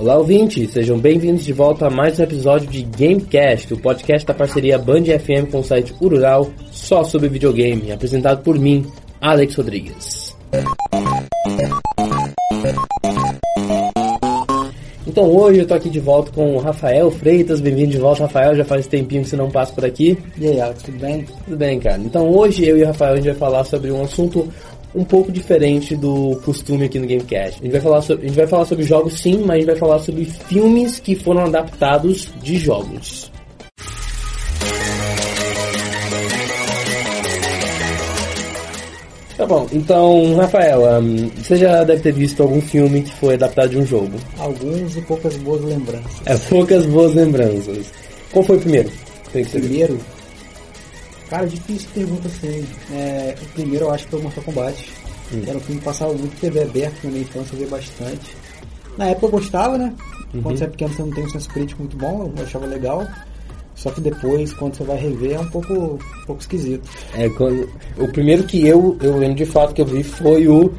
[0.00, 0.70] Olá, ouvintes!
[0.70, 5.04] Sejam bem-vindos de volta a mais um episódio de Gamecast, o podcast da parceria Band
[5.04, 8.86] FM com o site Urural, só sobre videogame, apresentado por mim,
[9.20, 10.34] Alex Rodrigues.
[15.06, 18.56] Então hoje eu tô aqui de volta com o Rafael Freitas, bem-vindo de volta, Rafael,
[18.56, 20.16] já faz tempinho que você não passa por aqui.
[20.38, 21.26] E aí, Alex, tudo bem?
[21.44, 21.98] Tudo bem, cara.
[21.98, 24.48] Então hoje eu e o Rafael a gente vai falar sobre um assunto
[24.94, 27.60] um pouco diferente do costume aqui no Gamecast.
[27.60, 29.66] A gente vai falar sobre, a gente vai falar sobre jogos sim, mas a gente
[29.66, 33.30] vai falar sobre filmes que foram adaptados de jogos.
[39.40, 43.70] Tá bom, então, Rafael, um, você já deve ter visto algum filme que foi adaptado
[43.70, 44.18] de um jogo.
[44.38, 46.20] Alguns e poucas boas lembranças.
[46.26, 47.90] É, poucas boas lembranças.
[48.30, 48.90] Qual foi o primeiro?
[49.32, 49.98] Primeiro,
[51.30, 52.66] cara, difícil pergunta assim.
[52.92, 54.92] É, o primeiro eu acho que foi o Mortal Kombat.
[55.32, 55.42] Hum.
[55.46, 58.36] Era um filme que passava muito TV aberto na minha infância, eu via bastante.
[58.98, 59.94] Na época eu gostava, né?
[60.34, 60.42] Uhum.
[60.42, 63.06] Quando você é pequeno você não tem um senso crítico muito bom, eu achava legal.
[63.74, 66.86] Só que depois, quando você vai rever, é um pouco, um pouco esquisito.
[67.14, 70.70] É, quando, o primeiro que eu, eu lembro de fato que eu vi foi o.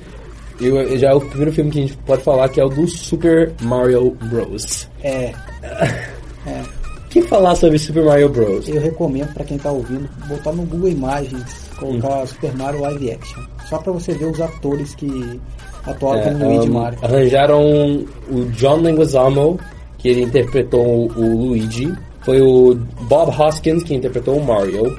[0.60, 2.88] Eu, já é o primeiro filme que a gente pode falar que é o do
[2.88, 4.88] Super Mario Bros.
[5.02, 5.34] É,
[6.46, 6.81] é.
[7.12, 8.70] O que falar sobre Super Mario Bros?
[8.70, 11.44] Eu recomendo pra quem tá ouvindo botar no Google Imagens,
[11.78, 13.44] colocar Super Mario Live Action.
[13.68, 15.38] Só pra você ver os atores que
[15.86, 17.00] atuaram É, como Luigi um, Mario.
[17.02, 19.60] arranjaram o John Leguizamo,
[19.98, 21.94] que ele interpretou o, o Luigi.
[22.22, 22.76] Foi o
[23.10, 24.98] Bob Hoskins que interpretou o Mario.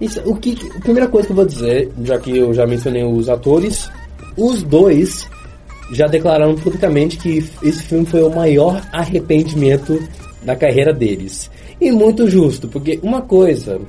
[0.00, 3.02] Isso, o que, a primeira coisa que eu vou dizer, já que eu já mencionei
[3.02, 3.90] os atores,
[4.36, 5.28] os dois
[5.90, 10.00] já declararam publicamente que esse filme foi o maior arrependimento
[10.42, 11.50] da carreira deles.
[11.80, 13.80] E muito justo, porque uma coisa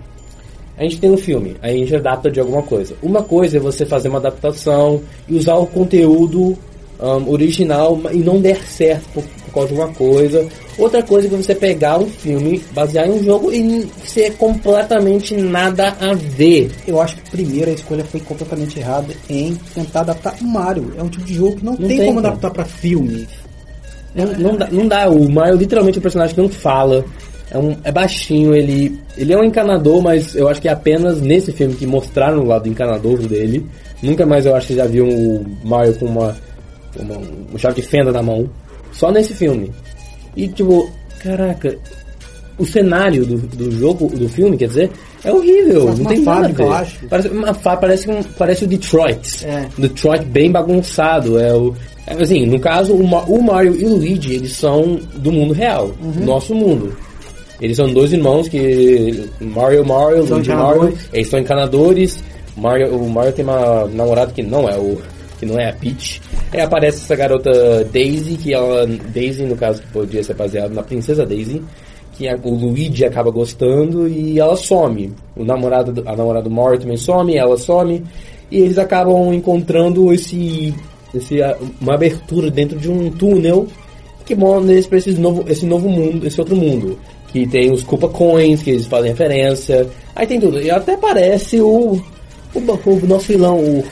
[0.78, 2.95] a gente tem um filme, aí a gente adapta de alguma coisa.
[3.03, 6.58] Uma coisa é você fazer uma adaptação e usar o conteúdo
[7.02, 10.47] um, original e não der certo por, por causa de uma coisa.
[10.78, 15.97] Outra coisa é você pegar um filme, basear em um jogo e ser completamente nada
[16.00, 16.72] a ver.
[16.88, 20.94] Eu acho que primeiro a escolha foi completamente errada em tentar adaptar o Mario.
[20.97, 23.28] É um tipo de jogo que não, Não tem, tem como adaptar pra filme.
[24.14, 27.06] Não, não, dá, não dá, o Mario literalmente é um personagem que não fala.
[27.52, 31.20] É, um, é baixinho, ele, ele é um encanador, mas eu acho que é apenas
[31.20, 33.66] nesse filme que mostraram o lado encanador dele.
[34.02, 36.36] Nunca mais eu acho que já viu o Mario com uma,
[36.96, 37.18] uma,
[37.50, 38.50] uma chave de fenda na mão.
[38.92, 39.72] Só nesse filme.
[40.36, 40.90] E tipo,
[41.22, 41.78] caraca,
[42.58, 44.92] o cenário do, do jogo, do filme, quer dizer,
[45.24, 45.86] é horrível.
[45.86, 46.69] Parece não tem nada a fábrica, ver.
[46.69, 47.08] eu acho.
[47.08, 49.46] Parece, uma parece, um, parece o Detroit.
[49.46, 49.68] É.
[49.78, 51.40] Detroit bem bagunçado.
[51.40, 51.74] É o,
[52.18, 55.92] assim, no caso, o, Ma- o Mario e o Luigi, eles são do mundo real,
[56.02, 56.25] Uhum.
[56.25, 56.96] nosso mundo.
[57.62, 59.25] Eles são dois irmãos que.
[59.42, 62.24] Mario Mario, São Luigi Mario, eles são encanadores.
[62.56, 64.98] Mario, o Mario tem uma namorada que não é o.
[65.40, 66.22] que não é a Peach.
[66.53, 67.50] Aí aparece essa garota
[67.92, 68.88] Daisy, que ela.
[68.88, 71.62] Daisy, no caso, que podia ser baseado na princesa Daisy.
[72.14, 75.12] Que a- o Luigi acaba gostando e ela some.
[75.36, 78.02] O namorado, do- a namorada do Mario também some, ela some.
[78.52, 80.74] E eles acabam encontrando esse,
[81.14, 81.38] esse
[81.81, 83.68] uma abertura dentro de um túnel
[84.25, 86.97] que mostra eles para esse novo, esse novo mundo, esse outro mundo.
[87.30, 89.88] Que tem os Koopa Coins, que eles fazem referência.
[90.16, 90.62] Aí tem tudo.
[90.62, 92.02] E até parece o,
[92.53, 93.84] o, o nosso vilão, o,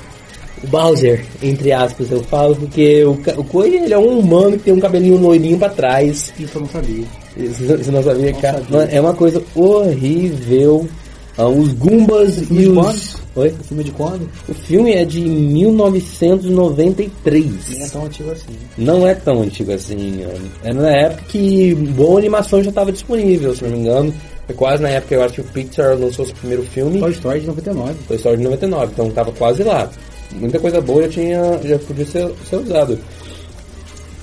[0.64, 4.64] o Bowser, entre aspas, eu falo, porque o, o Coin ele é um humano que
[4.64, 6.34] tem um cabelinho loirinho pra trás.
[6.40, 7.06] Isso eu não sabia.
[7.36, 8.64] Você você não sabia, Não cara?
[8.64, 8.96] sabia.
[8.96, 10.88] É uma coisa horrível.
[11.38, 13.18] Ah, os Goombas e os.
[13.36, 13.50] Oi?
[13.50, 14.28] O filme de quando?
[14.50, 17.70] O filme é de 1993.
[17.70, 18.56] Nem é tão antigo assim.
[18.76, 20.26] Não é tão antigo assim.
[20.64, 24.12] É na época que boa animação já estava disponível, se não me engano.
[24.48, 27.00] Foi quase na época, eu acho que o Pixar lançou seu primeiro filme.
[27.00, 27.94] Toy Story de 99.
[28.08, 29.92] Foi história de 99, então tava quase lá.
[30.34, 32.98] Muita coisa boa já tinha, já podia ser, ser usado.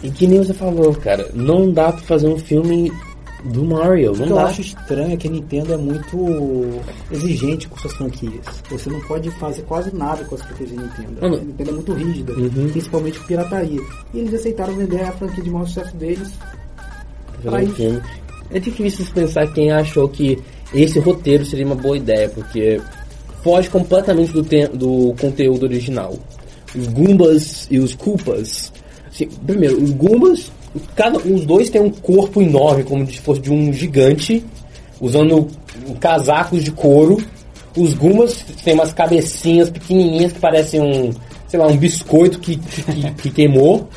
[0.02, 2.90] E que nem você falou, cara, não dá pra fazer um filme
[3.44, 7.76] do Mario, O que eu acho estranho é que a Nintendo é muito exigente com
[7.78, 8.44] suas franquias.
[8.70, 11.20] Você não pode fazer quase nada com as franquias da Nintendo.
[11.20, 11.36] Mano.
[11.36, 12.68] A Nintendo é muito rígida, Uhum.
[12.70, 13.80] principalmente com pirataria.
[14.14, 16.30] E eles aceitaram vender a franquia de maior sucesso deles.
[17.44, 18.00] um.
[18.50, 20.38] É difícil pensar quem achou que
[20.72, 22.80] esse roteiro seria uma boa ideia, porque
[23.42, 26.14] foge completamente do, do conteúdo original.
[26.74, 28.72] Os Goombas e os Koopas.
[29.08, 30.50] assim, primeiro, os Goombas,
[30.94, 34.44] cada, os dois têm um corpo enorme, como se fosse de um gigante,
[35.00, 35.48] usando
[36.00, 37.18] casacos de couro.
[37.76, 41.12] Os Goombas têm umas cabecinhas pequenininhas que parecem um,
[41.48, 43.88] sei lá, um biscoito que, que, que queimou.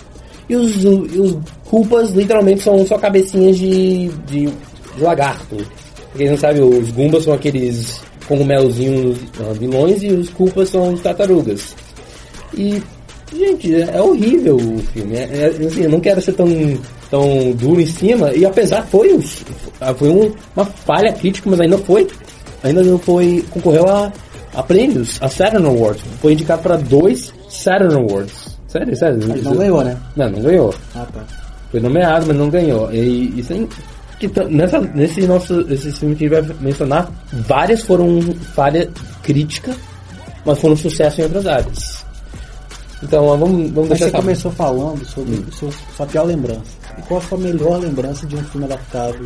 [0.50, 5.58] E os, os Koopas literalmente são só cabecinhas de, de, de lagarto.
[5.58, 10.94] Pra quem não sabe, os Goombas são aqueles cogumelzinhos ah, vilões e os Koopas são
[10.94, 11.76] os tartarugas.
[12.54, 12.82] E
[13.36, 15.16] Gente, é horrível o filme.
[15.18, 15.24] É,
[15.62, 16.48] é, assim, eu não quero ser tão,
[17.10, 18.32] tão duro em cima.
[18.34, 22.08] E apesar foi, um- foi um- uma falha crítica, mas ainda foi.
[22.64, 23.44] Ainda não foi.
[23.52, 24.12] concorreu a,
[24.56, 26.02] a prêmios, a Saturn Awards.
[26.22, 28.58] Foi indicado para dois Saturn Awards.
[28.68, 29.20] Sério, sério.
[29.28, 29.98] Mas não ganhou, né?
[30.16, 30.74] Não, não ganhou.
[30.96, 31.24] Ah, tá.
[31.72, 32.92] Foi nomeado, mas não ganhou.
[32.94, 33.68] E isso aí.
[34.20, 38.20] Que nessa, nesse nosso esse filme que a gente vai mencionar, várias foram
[38.56, 38.90] falha
[39.22, 39.76] crítica,
[40.44, 41.97] mas foram sucesso em outras áreas.
[43.04, 45.44] Então vamos, vamos Mas deixar você essa- começou falando sobre Hum.
[45.58, 46.62] seu, sua pior lembrança.
[46.98, 49.18] E qual a sua melhor lembrança de um filme adaptado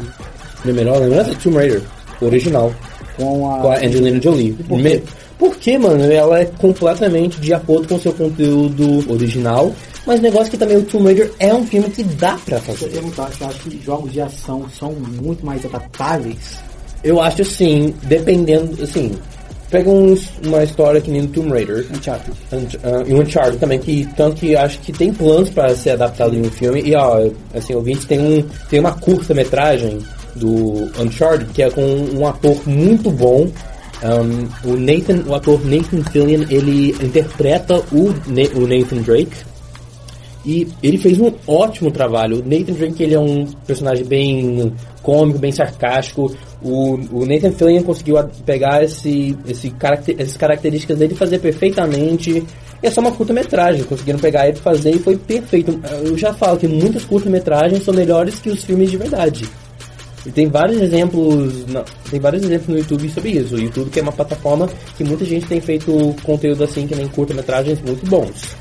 [0.65, 1.81] Minha melhor lembrança é Tomb Raider,
[2.21, 2.71] original,
[3.17, 3.59] com a.
[3.59, 4.53] com a Angelina Jolie.
[4.53, 4.83] por quê?
[4.83, 5.03] Me-
[5.39, 9.73] Porque, mano, ela é completamente de acordo com o seu conteúdo original,
[10.05, 12.57] mas o negócio é que também o Tomb Raider é um filme que dá pra
[12.59, 12.91] Deixa eu fazer.
[12.91, 16.59] perguntar, você acha que jogos de ação são muito mais adaptáveis?
[17.03, 19.13] Eu acho assim, dependendo, assim,
[19.71, 22.31] pega uns- uma história que nem o Tomb Raider, Uncharted.
[22.51, 25.91] Unch- ah, e o Uncharted também, que tanto que acho que tem planos para ser
[25.91, 26.81] adaptado em um filme.
[26.81, 29.99] E ó, assim, ouvintes, tem, um, tem uma curta-metragem
[30.35, 33.49] do Uncharted que é com um ator muito bom.
[34.03, 39.35] Um, o Nathan, o ator Nathan Fillion, ele interpreta o, Na- o Nathan Drake.
[40.45, 42.37] E ele fez um ótimo trabalho.
[42.37, 44.73] O Nathan Drake ele é um personagem bem
[45.03, 46.35] cômico, bem sarcástico.
[46.63, 52.43] O, o Nathan Fillion conseguiu pegar esse, esse caracter, essas características dele e fazer perfeitamente.
[52.81, 53.83] E é só uma curta-metragem.
[53.83, 55.79] Conseguiram pegar ele e fazer e foi perfeito.
[56.03, 59.47] Eu já falo que muitas curtas-metragens são melhores que os filmes de verdade.
[60.25, 63.55] E tem vários exemplos, na- tem vários exemplos no YouTube sobre isso.
[63.55, 64.67] O YouTube que é uma plataforma
[64.97, 68.55] que muita gente tem feito conteúdo assim, que nem curta-metragens muito bons.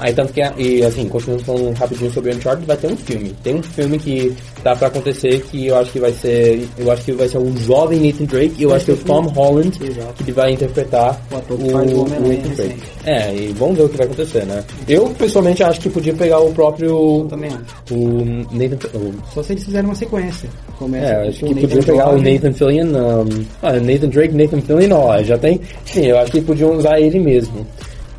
[0.00, 3.34] Aí tanto que, e assim, continuando falando rapidinho sobre Uncharted, vai ter um filme.
[3.42, 7.04] Tem um filme que tá pra acontecer que eu acho que vai ser, eu acho
[7.04, 9.78] que vai ser um jovem Nathan Drake e eu acho que é o Tom Holland
[9.82, 10.24] Exato.
[10.24, 12.82] que vai interpretar O ator faz o Homem-Aranha Nathan Drake.
[13.04, 14.64] É, e vamos ver o que vai acontecer, né?
[14.88, 17.26] Eu, pessoalmente, acho que podia pegar o próprio...
[17.28, 17.94] Também acho.
[17.94, 18.98] O Nathan...
[18.98, 20.48] O, Só se eles fizerem uma sequência.
[20.78, 22.22] Começa é, acho que podiam pegar o.
[22.22, 22.86] Nathan Fillion.
[22.86, 25.60] Um, ah, Nathan Drake, Nathan Fillion, ó, já tem.
[25.84, 27.66] Sim, eu acho que podiam usar ele mesmo.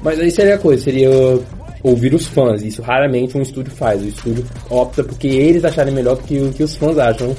[0.04, 1.10] Mas aí seria a coisa, seria
[1.84, 2.62] ouvir os fãs.
[2.64, 4.02] Isso raramente um estúdio faz.
[4.02, 7.36] O estúdio opta porque eles acharem melhor do que o que os fãs acham.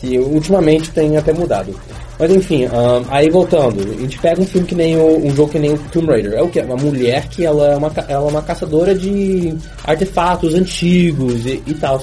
[0.00, 1.74] Que ultimamente tem até mudado.
[2.18, 5.50] Mas enfim, um, aí voltando, a gente pega um filme que nem o, um jogo
[5.50, 6.34] que nem o Tomb Raider.
[6.34, 6.60] É o que?
[6.60, 9.54] Uma mulher que ela é uma, ela é uma caçadora de
[9.84, 12.02] artefatos antigos e, e tal.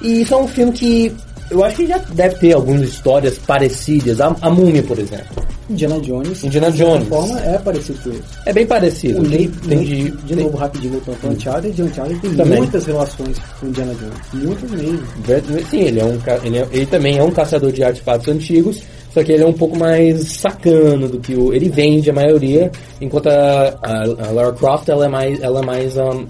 [0.00, 1.14] E isso é um filme que
[1.50, 4.20] eu acho que já deve ter algumas histórias parecidas.
[4.20, 5.42] A, a Múmia, por exemplo.
[5.70, 6.42] Indiana Jones.
[6.44, 7.08] Indiana de Jones.
[7.08, 8.22] forma é parecido com isso.
[8.46, 9.18] É bem parecido.
[9.18, 12.34] O Nate, tem de, de, de tem- novo, rapidinho, voltando para Uncharted, de Uncharted tem
[12.34, 12.58] Também.
[12.58, 14.44] muitas relações com Indiana Jones.
[14.46, 15.66] Muitas mesmo.
[15.70, 18.82] Sim, ele, é um, ele, é- ele também é um caçador de artefatos antigos,
[19.12, 21.52] só que ele é um pouco mais sacano do que o.
[21.52, 22.70] Ele vende a maioria,
[23.00, 25.40] enquanto a, a, a Lara Croft ela é mais.
[25.42, 25.96] Ela é mais.
[25.96, 26.26] um,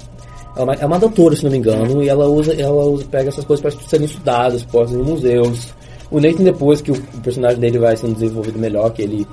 [0.56, 3.28] ela é é uma doutora, se não me engano, e ela usa, ela usa, pega
[3.28, 5.68] essas coisas para serem estudadas, postas em museus.
[6.10, 9.26] O Nathan, depois que o, personagem dele vai sendo desenvolvido melhor, que ele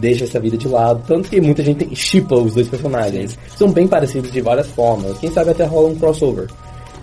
[0.00, 3.38] deixa essa vida de lado, tanto que muita gente chipa os dois personagens.
[3.56, 5.16] São bem parecidos de várias formas.
[5.18, 6.48] Quem sabe até rola um crossover.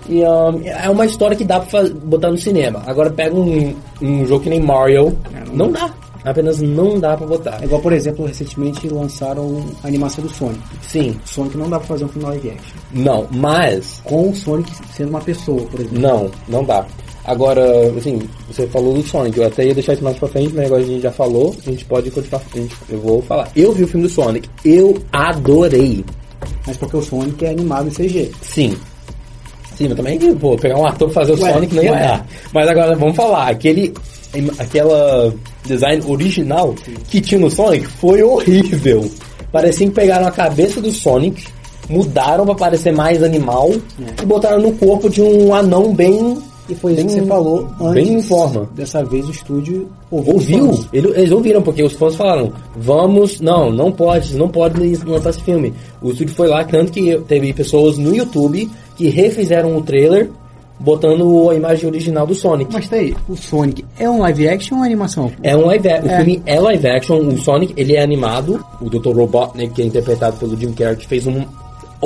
[0.07, 2.83] E um, é uma história que dá pra botar no cinema.
[2.85, 5.91] Agora pega um, um jogo que nem Mario, É, não dá.
[6.23, 7.59] Apenas não dá pra botar.
[7.61, 10.59] É igual, por exemplo, recentemente lançaram a animação do Sonic.
[10.81, 12.75] Sim, Sonic não dá pra fazer um filme live action.
[12.91, 15.99] não, mas Com o Sonic sendo uma pessoa, por exemplo.
[15.99, 16.83] não, não dá.
[17.25, 17.63] Agora,
[17.97, 20.81] assim, você falou do Sonic, eu até ia deixar isso mais pra frente, mas agora
[20.81, 23.49] a gente já falou, a gente pode continuar, a gente- eu vou falar.
[23.55, 26.05] Eu vi o filme do Sonic, eu adorei.
[26.67, 28.31] Mas porque o Sonic é animado em CG.
[28.41, 28.77] Sim.
[29.75, 32.27] Sim, mas também, pô, pegar um ator pra fazer o Ué, Sonic não ia dar.
[32.53, 33.93] Mas agora vamos falar, aquele.
[34.59, 35.33] Aquela
[35.65, 36.75] design original
[37.09, 39.09] que tinha no Sonic foi horrível.
[39.51, 41.45] Parecia que pegaram a cabeça do Sonic,
[41.89, 44.21] mudaram pra parecer mais animal É.
[44.21, 46.37] e botaram no corpo de um anão bem.
[46.67, 47.93] E foi isso bem- que você falou antes.
[47.93, 48.67] Bem em forma.
[48.75, 50.33] Dessa vez o estúdio ouviu.
[50.33, 50.85] Ouviu?
[50.91, 55.73] Eles ouviram, porque os fãs falaram, vamos, não, não pode, não podem lançar esse filme.
[56.01, 60.29] O estúdio foi lá, tanto que teve pessoas no YouTube que refizeram o trailer,
[60.79, 62.73] botando a imagem original do Sonic.
[62.73, 65.31] Mas tá aí, o Sonic é um live action ou animação?
[65.41, 66.13] É um live action, É.
[66.13, 69.15] o filme é live action, o Sonic, ele é animado, o Dr.
[69.15, 71.43] Robotnik, que é interpretado pelo Jim Carrey, que fez um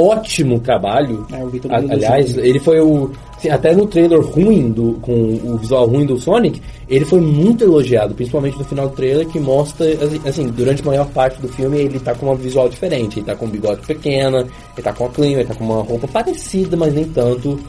[0.08, 1.25] ótimo trabalho.
[1.32, 3.12] É, A- mundo aliás, ele foi o.
[3.38, 7.63] assim, até no trailer ruim, do, com o visual ruim do Sonic, ele foi muito
[7.63, 11.48] elogiado, principalmente no final do trailer, que mostra, assim, assim, durante a maior parte do
[11.48, 13.20] filme, ele tá com uma visual diferente.
[13.20, 15.82] Ele tá com um bigode pequeno, ele tá com a clima, ele tá com uma
[15.84, 17.60] roupa parecida, mas nem tanto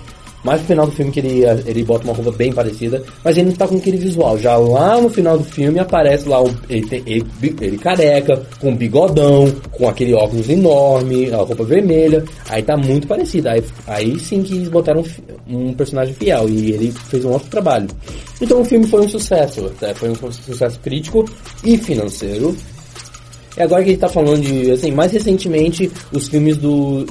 [0.45, 3.49] mais no final do filme que ele, ele bota uma roupa bem parecida, mas ele
[3.49, 4.39] não tá com aquele visual.
[4.39, 7.27] Já lá no final do filme aparece lá o, ele, tem, ele,
[7.61, 12.25] ele careca, com bigodão, com aquele óculos enorme, a roupa vermelha.
[12.49, 13.49] Aí tá muito parecido.
[13.49, 15.05] Aí, aí sim que eles botaram
[15.49, 17.89] um, personagem fiel e ele fez um outro trabalho.
[18.41, 19.71] Então o filme foi um sucesso.
[19.81, 19.95] Né?
[19.95, 21.25] Foi um sucesso crítico
[21.65, 22.57] e financeiro.
[23.57, 27.05] E agora que a gente tá falando de, assim, mais recentemente, os filmes do,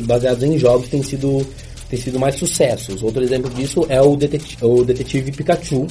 [0.00, 1.46] baseados em jogos têm sido,
[1.94, 3.02] têm sido mais sucessos.
[3.02, 5.86] Outro exemplo disso é o Detetive, o Detetive Pikachu.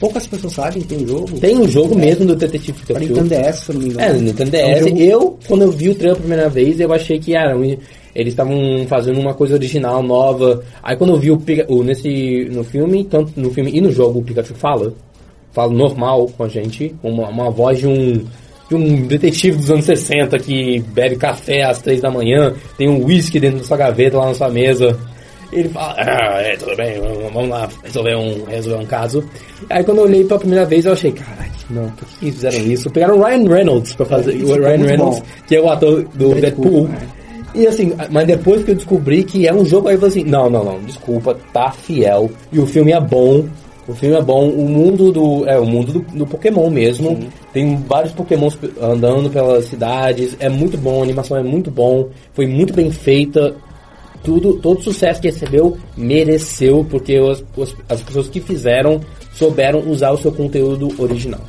[0.00, 1.38] Poucas pessoas sabem, tem um jogo.
[1.38, 1.98] Tem um jogo é.
[1.98, 2.92] mesmo do Detetive Pikachu.
[2.92, 4.02] Para Nintendo DS, se não me engano.
[4.02, 4.60] É, Nintendo DS.
[4.60, 5.00] É um jogo...
[5.00, 7.76] Eu, quando eu vi o trailer a primeira vez, eu achei que era um,
[8.14, 10.62] eles estavam fazendo uma coisa original, nova.
[10.82, 14.20] Aí quando eu vi o, o, nesse no filme, tanto no filme e no jogo,
[14.20, 14.94] o Pikachu fala,
[15.52, 18.24] fala normal com a gente, uma, uma voz de um
[18.68, 23.04] de um detetive dos anos 60 que bebe café às três da manhã, tem um
[23.04, 24.98] whisky dentro da sua gaveta lá na sua mesa.
[25.54, 27.00] Ele fala, ah, é, tudo bem,
[27.32, 29.24] vamos lá resolver um, resolver um caso.
[29.70, 32.90] Aí quando eu olhei pela primeira vez, eu achei, caralho, não, por que fizeram isso?
[32.90, 35.26] Pegaram o Ryan Reynolds pra fazer, o Ryan Reynolds, bom.
[35.46, 36.88] que é o ator do Deadpool.
[36.88, 36.90] Deadpool.
[37.54, 40.28] E assim, mas depois que eu descobri que é um jogo, aí eu falei assim,
[40.28, 42.28] não, não, não, desculpa, tá fiel.
[42.50, 43.44] E o filme é bom,
[43.86, 45.46] o filme é bom, o mundo do.
[45.46, 47.10] É o mundo do, do Pokémon mesmo.
[47.10, 47.28] Sim.
[47.52, 50.36] Tem vários Pokémons andando pelas cidades.
[50.40, 52.08] É muito bom, a animação é muito bom.
[52.32, 53.54] Foi muito bem feita.
[54.24, 57.44] Tudo, todo o sucesso que recebeu mereceu, porque as,
[57.88, 59.00] as pessoas que fizeram
[59.34, 61.40] souberam usar o seu conteúdo original.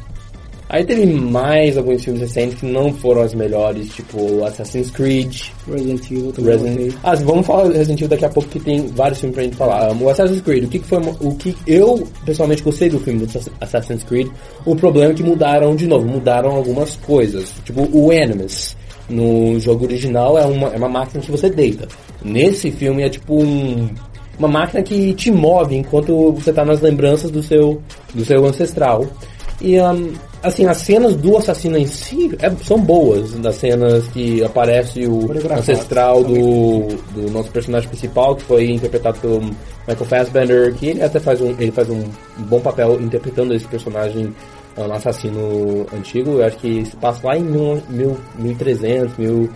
[0.68, 5.44] Aí teve mais alguns filmes recentes que não foram as melhores, tipo Assassin's Creed.
[5.72, 6.96] Resident Evil Resident...
[7.04, 9.56] Ah, vamos falar do Resident Evil daqui a pouco, que tem vários filmes pra gente
[9.56, 9.92] falar.
[9.92, 11.00] Um, o Assassin's Creed, o que, que foi.
[11.22, 14.28] O que eu pessoalmente gostei do filme do Assassin's Creed.
[14.66, 17.54] O problema é que mudaram de novo, mudaram algumas coisas.
[17.64, 18.76] Tipo, o Animus.
[19.10, 21.88] No jogo original é uma, é uma máquina que você deita.
[22.24, 23.90] Nesse filme é tipo um,
[24.40, 27.82] uma máquina que te move enquanto você está nas lembranças do seu,
[28.14, 29.06] do seu ancestral.
[29.62, 34.44] E um, assim, as cenas do assassino em si é, são boas, das cenas que
[34.44, 39.40] aparece o ancestral do, do nosso personagem principal, que foi interpretado pelo
[39.88, 42.04] Michael Fassbender, que ele até faz um, ele faz um
[42.40, 44.34] bom papel interpretando esse personagem
[44.78, 46.40] um assassino antigo.
[46.40, 49.50] Eu acho que se passa lá em mil, mil, 1300, mil,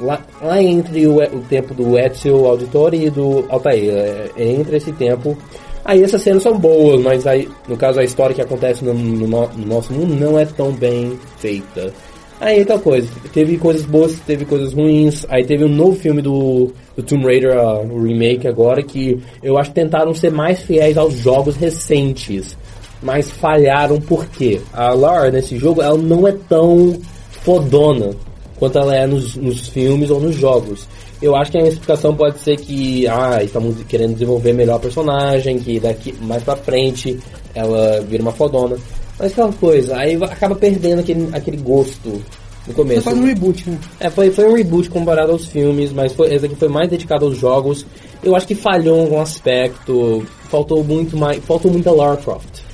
[0.00, 3.92] lá, lá entre o, o tempo do Ezio Auditore e do Altair.
[3.92, 5.36] É, é entre esse tempo
[5.84, 9.26] Aí essas cenas são boas, mas aí, no caso, a história que acontece no, no,
[9.26, 11.92] no nosso mundo não é tão bem feita.
[12.40, 15.26] Aí tal coisa, teve coisas boas, teve coisas ruins.
[15.28, 19.58] Aí teve um novo filme do, do Tomb Raider, uh, o remake agora, que eu
[19.58, 22.56] acho que tentaram ser mais fiéis aos jogos recentes.
[23.02, 28.10] Mas falharam porque a Lara nesse jogo ela não é tão fodona
[28.58, 30.86] quanto ela é nos, nos filmes ou nos jogos.
[31.20, 35.58] Eu acho que a explicação pode ser que, ah, estamos querendo desenvolver melhor a personagem,
[35.58, 37.18] que daqui mais pra frente
[37.54, 38.76] ela vira uma fodona.
[39.18, 42.22] Mas aquela coisa, aí acaba perdendo aquele, aquele gosto
[42.66, 43.02] no começo.
[43.02, 43.78] Foi um reboot, né?
[43.98, 47.26] É, foi, foi um reboot comparado aos filmes, mas foi, esse aqui foi mais dedicado
[47.26, 47.84] aos jogos.
[48.22, 52.69] Eu acho que falhou em algum aspecto, faltou muito mais, faltou muita Lara Croft.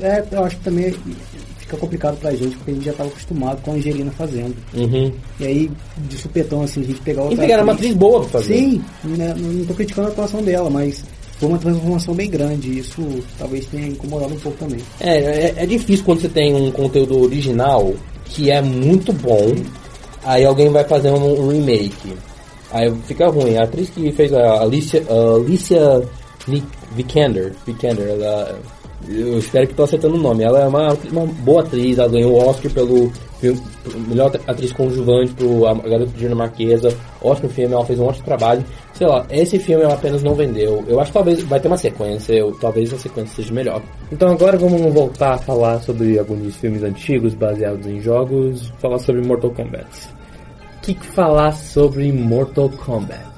[0.00, 0.94] É, eu acho que também
[1.58, 4.56] fica complicado pra gente, porque a gente já estava acostumado com a Angelina fazendo.
[4.74, 5.12] Uhum.
[5.38, 5.70] E aí,
[6.08, 7.36] de supetão, assim, a gente pegar outra.
[7.36, 8.54] E pegar uma atriz boa pra fazer.
[8.54, 11.04] Sim, né, não tô criticando a atuação dela, mas
[11.38, 12.78] foi uma transformação bem grande.
[12.78, 13.02] Isso
[13.38, 14.80] talvez tenha incomodado um pouco também.
[15.00, 19.54] É, é, é difícil quando você tem um conteúdo original que é muito bom,
[20.24, 22.14] aí alguém vai fazer um, um remake.
[22.72, 23.56] Aí fica ruim.
[23.56, 26.02] A atriz que fez a Alicia, a Alicia
[26.94, 28.60] Vikander, Vikander ela
[29.08, 30.44] eu espero que estou acertando o nome.
[30.44, 33.60] Ela é uma, uma boa atriz, ela ganhou o Oscar pelo filme,
[34.06, 36.94] melhor atriz conjuvante pro A Garota Dinamarquesa.
[37.22, 38.64] Ótimo filme, ela fez um ótimo trabalho.
[38.92, 40.84] Sei lá, esse filme ela apenas não vendeu.
[40.86, 43.82] Eu acho que talvez vai ter uma sequência, eu, talvez a sequência seja melhor.
[44.12, 49.22] Então agora vamos voltar a falar sobre alguns filmes antigos baseados em jogos, falar sobre
[49.26, 49.88] Mortal Kombat.
[50.76, 53.30] O que, que falar sobre Mortal Kombat?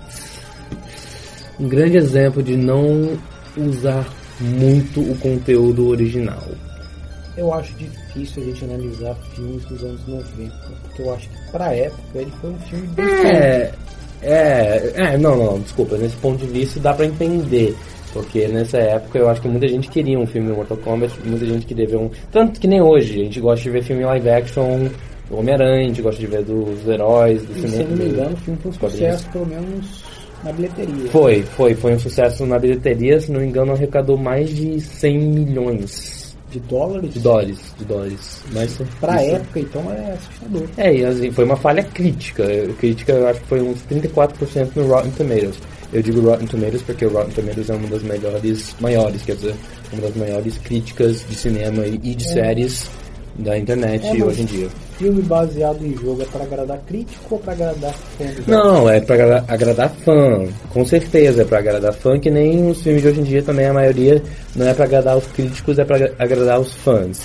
[1.61, 3.17] Um grande exemplo de não
[3.57, 4.05] usar
[4.43, 6.43] muito o conteúdo original.
[7.37, 11.75] Eu acho difícil a gente analisar filmes dos anos 90, porque eu acho que pra
[11.75, 13.73] época ele foi um filme bem é,
[14.23, 17.75] é, é, não, não, desculpa, nesse ponto de vista dá pra entender.
[18.13, 21.65] Porque nessa época eu acho que muita gente queria um filme Mortal Kombat, muita gente
[21.65, 22.11] queria ver um.
[22.31, 24.89] Tanto que nem hoje, a gente gosta de ver filme live action
[25.31, 27.71] do Homem-Aranha, a gente gosta de ver dos heróis, do cinema.
[27.71, 30.05] Se não me engano, o filme foi um sucesso, pelo menos
[30.45, 31.11] na bilheteria.
[31.11, 35.19] Foi, foi, foi um sucesso na bilheteria, se não me engano, arrecadou mais de 100
[35.19, 36.23] milhões.
[36.51, 37.15] De dólares?
[37.15, 38.43] De dólares, de dólares.
[38.53, 40.69] Mas, pra isso- época, então, é assustador.
[40.77, 42.45] É, e assim, foi uma falha crítica.
[42.79, 45.57] Crítica, eu acho que foi uns 34% no Rotten Tomatoes.
[45.93, 49.55] Eu digo Rotten Tomatoes porque o Rotten Tomatoes é uma das melhores, maiores, quer dizer,
[49.95, 52.87] uma das maiores críticas de cinema e e de séries
[53.39, 54.69] da internet É, hoje em dia.
[54.99, 58.25] Filme baseado em jogo é pra agradar crítico ou pra agradar fã?
[58.47, 60.47] Não, é pra agra- agradar fã.
[60.71, 63.67] Com certeza é pra agradar fã, que nem os filmes de hoje em dia também
[63.67, 64.23] a maioria
[64.55, 67.21] não é pra agradar os críticos, é pra agra- agradar os fãs.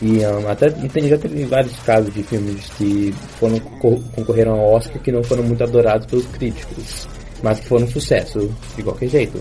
[0.00, 4.72] E um, até tem, já teve vários casos de filmes que foram co- concorreram ao
[4.72, 7.06] Oscar que não foram muito adorados pelos críticos,
[7.42, 9.40] mas que foram um sucesso de qualquer jeito.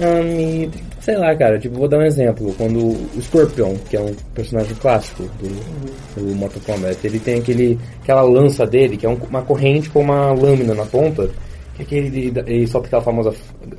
[0.00, 0.70] Um, e,
[1.08, 2.54] sei lá, cara, tipo, vou dar um exemplo.
[2.58, 7.78] Quando o Scorpion, que é um personagem clássico do, do Mortal Kombat, ele tem aquele,
[8.02, 11.30] aquela lança dele, que é um- uma corrente com uma lâmina na ponta,
[11.74, 13.32] que é aquele, ele solta aquela famosa,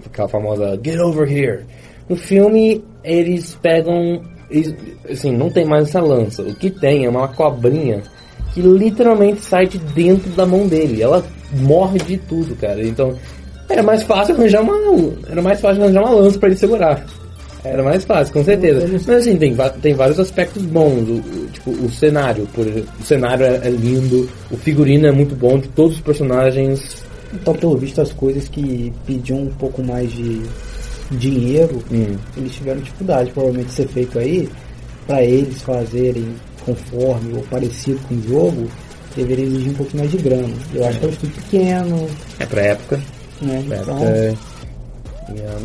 [0.08, 1.66] aquela famosa Get over here.
[2.10, 4.74] No filme, eles pegam, eles-
[5.08, 6.42] assim, não tem mais essa lança.
[6.42, 8.02] O que tem é uma cobrinha
[8.56, 11.04] que literalmente sai de dentro da mão dele.
[11.04, 12.82] Ela morre de tudo, cara.
[12.84, 13.14] Então,
[13.70, 14.74] era mais fácil arranjar uma,
[15.30, 17.06] era mais fácil arranjar uma lança para ele segurar.
[17.64, 18.88] Era mais fácil, com certeza.
[18.88, 21.08] Mas assim, tem, tem vários aspectos bons.
[21.10, 25.12] O, o- tipo, o cenário, por exemplo, o cenário é, é lindo, o figurino é
[25.12, 27.04] muito bom de todos os personagens.
[27.34, 30.42] Então, pelo visto, as coisas que pediam um pouco mais de
[31.12, 32.16] dinheiro, Hum.
[32.38, 34.48] eles tiveram dificuldade, provavelmente, de ser feito aí,
[35.06, 36.26] pra eles fazerem
[36.66, 38.68] conforme ou parecido com o jogo,
[39.16, 40.48] deveria exigir um pouquinho mais de grana.
[40.74, 42.08] Eu acho que é um estúdio pequeno,
[42.40, 43.00] É pra época.
[43.42, 43.64] né?
[43.68, 44.38] pra Então, época.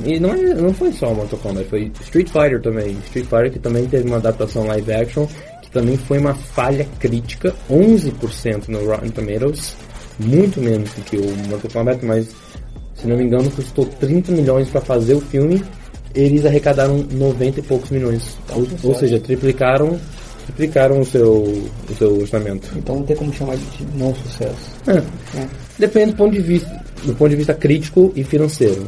[0.04, 2.96] E, não, é- não foi só Mortal Kombat, foi Street Fighter também.
[3.06, 5.26] Street Fighter que também teve uma adaptação live action,
[5.62, 9.76] que também foi uma falha crítica, 11% no Rotten Tomatoes,
[10.18, 12.28] muito menos do que o Mortal Kombat, mas
[12.94, 15.62] se não me engano custou 30 milhões para fazer o filme,
[16.14, 19.98] eles arrecadaram 90 e poucos milhões, ou, ou seja, triplicaram,
[20.46, 22.70] triplicaram o seu, o seu orçamento.
[22.76, 23.64] então não tem como chamar de
[23.96, 24.76] não sucesso.
[24.86, 24.94] É,
[25.36, 25.48] né?
[25.78, 26.70] depende do ponto de vista,
[27.04, 28.86] do ponto de vista crítico e financeiro.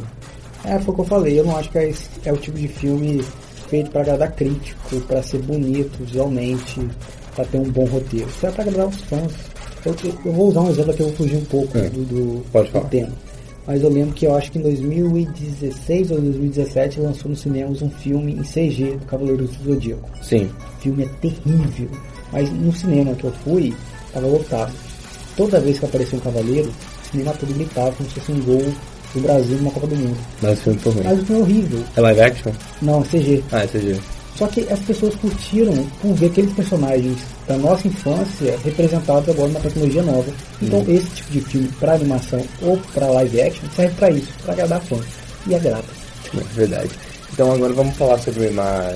[0.67, 1.93] É, foi o que eu falei, eu não acho que é,
[2.25, 3.23] é o tipo de filme
[3.69, 6.81] feito pra agradar crítico, pra ser bonito visualmente,
[7.35, 8.27] pra ter um bom roteiro.
[8.27, 9.33] Isso é pra agradar os fãs.
[9.85, 9.95] Eu,
[10.25, 12.89] eu vou usar um exemplo aqui, eu vou fugir um pouco É, do, do, do
[12.89, 13.13] tema.
[13.65, 17.89] Mas eu lembro que eu acho que em 2016 ou 2017 lançou nos cinemas um
[17.89, 20.09] filme em CG do Cavaleiros do Zodíaco.
[20.21, 20.49] Sim.
[20.77, 21.89] O filme é terrível,
[22.31, 23.73] mas no cinema que eu fui,
[24.13, 24.73] tava lotado.
[25.35, 28.73] Toda vez que aparecia um cavaleiro, o cinema todo gritava como se fosse um gol
[29.13, 30.17] do Brasil numa Copa do Mundo.
[30.41, 31.03] Mas o filme foi ruim.
[31.03, 31.83] Mas o filme é horrível.
[31.95, 32.51] É live action?
[32.81, 33.43] Não, é CG.
[33.51, 33.99] Ah, é CG.
[34.37, 37.17] Só que as pessoas curtiram por ver aqueles personagens
[37.47, 40.31] da nossa infância representados agora na tecnologia nova.
[40.61, 44.53] Então esse tipo de filme para animação ou para live action serve para isso, para
[44.53, 45.05] agradar fãs.
[45.47, 45.85] E agrada.
[46.35, 46.89] É verdade.
[47.33, 48.93] Então agora vamos falar sobre uma.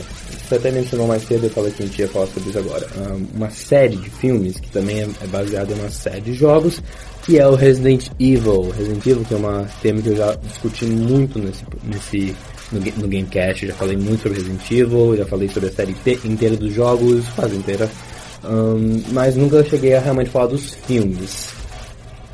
[0.51, 2.85] Você até mencionou mais cedo, eu falei que a gente ia falar sobre isso agora.
[2.97, 6.81] Um, uma série de filmes que também é, é baseada em uma série de jogos,
[7.23, 8.69] que é o Resident Evil.
[8.71, 12.35] Resident Evil, que é uma tema que eu já discuti muito nesse, nesse
[12.69, 16.19] no, no Gamecast, já falei muito sobre Resident Evil, já falei sobre a série te-
[16.25, 17.89] inteira dos jogos, quase inteira.
[18.43, 21.47] Um, mas nunca cheguei a realmente falar dos filmes.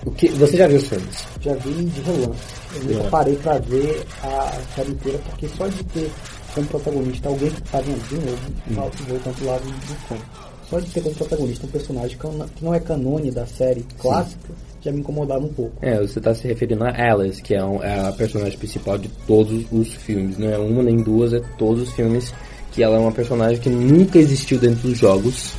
[0.03, 1.17] O que, você já viu os filmes?
[1.41, 2.39] Já vi de relance.
[2.77, 6.10] Eu nunca parei para ver a série inteira, porque só de ter
[6.57, 8.37] como protagonista alguém que tá vendo de novo,
[8.69, 8.73] hum.
[9.07, 10.15] voltando pro lado do fã.
[10.69, 13.85] Só de ter como protagonista um personagem que não- que não é canone da série
[13.99, 14.49] clássica,
[14.83, 15.73] já me incomodava um pouco.
[15.81, 19.07] É, você está se referindo a Alice, que é, um- é a personagem principal de
[19.27, 20.37] todos os filmes.
[20.37, 22.33] Não é uma nem duas, é todos os filmes.
[22.71, 25.51] Que ela é uma personagem que nunca existiu dentro dos jogos.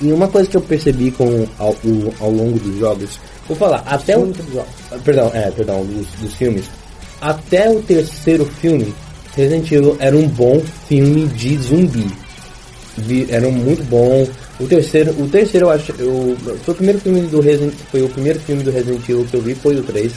[0.00, 3.80] E uma coisa que eu percebi com ao, o- ao longo dos jogos, vou falar,
[3.86, 4.32] até o.
[5.04, 6.64] Perdão, é, perdão, dos, dos filmes.
[7.20, 8.94] Até o terceiro filme,
[9.36, 12.06] Resident Evil era um bom filme de zumbi.
[13.30, 14.26] Era muito bom.
[14.60, 18.08] O terceiro, o terceiro eu acho, eu, foi o primeiro filme do Resident, foi o
[18.08, 20.12] primeiro filme do Resident Evil que eu vi, foi o 3.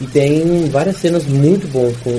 [0.00, 2.10] E tem várias cenas muito boas com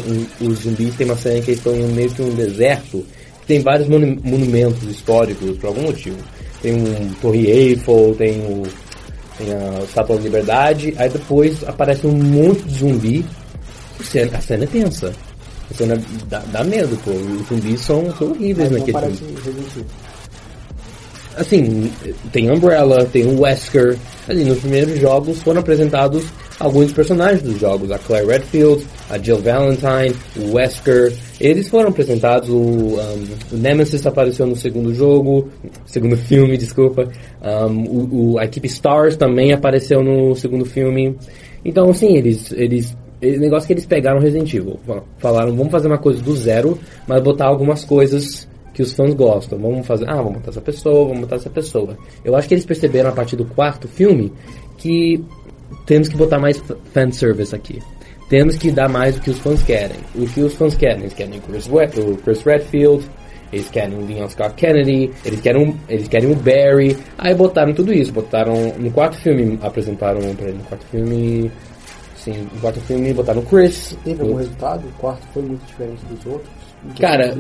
[0.46, 0.96] os zumbis.
[0.96, 3.06] Tem uma cena que eles estão em meio que um deserto.
[3.46, 6.18] Tem vários monu- monumentos históricos por algum motivo.
[6.62, 8.64] Tem um Torre Eiffel, tem o
[9.38, 13.26] tem a Estátua da Liberdade, aí depois aparece um monte de zumbi.
[14.00, 15.14] A cena, a cena é tensa.
[15.70, 17.12] A cena dá, dá medo, pô.
[17.12, 19.86] Os zumbis são, são horríveis Mas naquele filme.
[21.38, 21.90] Assim,
[22.34, 23.98] tem Umbrella, tem o Wesker.
[24.28, 26.24] Ali, nos primeiros jogos foram apresentados
[26.60, 27.92] alguns personagens dos jogos.
[27.92, 31.14] A Claire Redfield, a Jill Valentine, o Wesker.
[31.40, 32.50] Eles foram apresentados.
[32.50, 35.48] O, um, o Nemesis apareceu no segundo jogo.
[35.86, 37.08] Segundo filme, desculpa.
[37.42, 41.16] Um, o, o- a equipe Stars também apareceu no segundo filme.
[41.64, 42.52] Então, assim, eles...
[42.52, 44.80] eles negócio que eles pegaram Resident Evil.
[45.18, 46.78] Falaram, vamos fazer uma coisa do zero,
[47.08, 49.60] mas botar algumas coisas que os fãs gostam.
[49.60, 51.98] Vamos fazer, ah, vamos botar essa pessoa, vamos botar essa pessoa.
[52.24, 54.32] Eu acho que eles perceberam a partir do quarto filme
[54.78, 55.24] que
[55.86, 56.62] temos que botar mais
[56.94, 57.80] fanservice aqui.
[58.30, 59.98] Temos que dar mais o que os fãs querem.
[60.16, 61.00] O que os fãs querem?
[61.00, 63.04] Eles querem Chris, o Chris Redfield,
[63.52, 66.96] eles querem o Leon Scott Kennedy, eles querem, eles querem o Barry.
[67.18, 68.14] Aí botaram tudo isso.
[68.14, 68.74] Botaram.
[68.78, 70.22] No quarto filme apresentaram.
[70.36, 71.52] Peraí, no quarto filme.
[72.34, 73.96] Sim, no quarto filme botaram o Chris.
[74.04, 74.84] Teve algum resultado?
[74.88, 76.50] O quarto foi muito diferente dos outros?
[77.00, 77.36] Cara?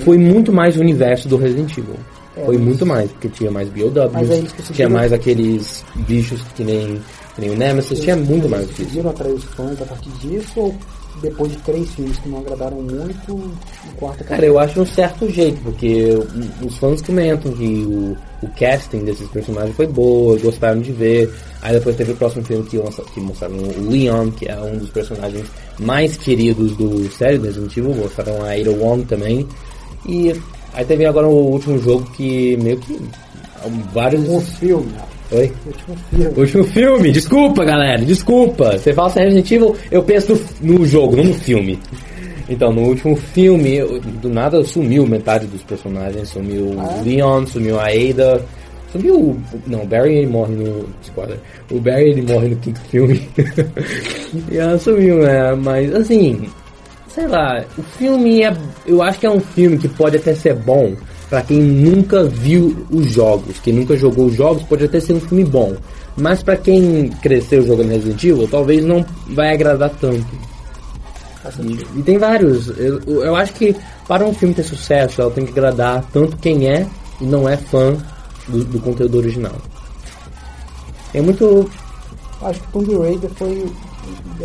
[0.00, 1.94] Foi muito mais o universo do Resident Evil.
[2.36, 6.40] É, Foi mas- muito mais, porque tinha mais BOWs, eles conseguiram- tinha mais aqueles bichos
[6.56, 6.98] que nem,
[7.34, 8.82] que nem o Nemesis, tinha muito mais disso.
[8.84, 10.74] Conseguiram atrair os fãs a partir disso ou
[11.20, 15.28] depois de três filmes que não agradaram muito, o quarto Cara, eu acho um certo
[15.30, 16.18] jeito, porque
[16.64, 21.32] os fãs comentam que o, o casting desses personagens foi boa, gostaram de ver.
[21.60, 22.78] Aí depois teve o próximo filme que,
[23.14, 25.46] que mostraram o Leon, que é um dos personagens
[25.78, 29.46] mais queridos do série do Resident Evil, mostraram a Ada Wong também.
[30.06, 30.34] E
[30.72, 32.98] aí teve agora o último jogo que meio que
[33.92, 34.28] vários...
[34.28, 35.02] Um filme, né?
[35.32, 35.52] Oi?
[35.66, 36.34] Último filme.
[36.36, 38.72] Último filme, desculpa galera, desculpa.
[38.78, 41.78] Você fala assim Resident Evil, eu penso no, no jogo, não no filme.
[42.48, 47.46] Então, no último filme, eu- do nada sumiu metade dos personagens, sumiu Ah, o Leon,
[47.46, 48.44] sumiu a Ada,
[48.90, 49.40] sumiu o.
[49.66, 50.86] Não, o Barry ele morre no.
[51.02, 51.38] Spoiler.
[51.70, 53.26] O Barry ele morre no quinto filme.
[54.50, 55.54] e ela sumiu, né?
[55.54, 56.46] Mas assim,
[57.08, 58.52] sei lá, o filme é.
[58.86, 60.92] Eu acho que é um filme que pode até ser bom
[61.32, 65.20] pra quem nunca viu os jogos, quem nunca jogou os jogos, pode até ser um
[65.20, 65.74] filme bom.
[66.14, 70.26] Mas pra quem cresceu jogando Resident Evil, talvez não vai agradar tanto.
[71.58, 72.68] E, e tem vários.
[72.78, 73.74] Eu, eu acho que
[74.06, 76.86] para um filme ter sucesso, ela tem que agradar tanto quem é
[77.18, 77.96] e não é fã
[78.46, 79.56] do, do conteúdo original.
[81.14, 81.66] É muito.
[82.42, 83.64] Acho que Tomb Raider foi.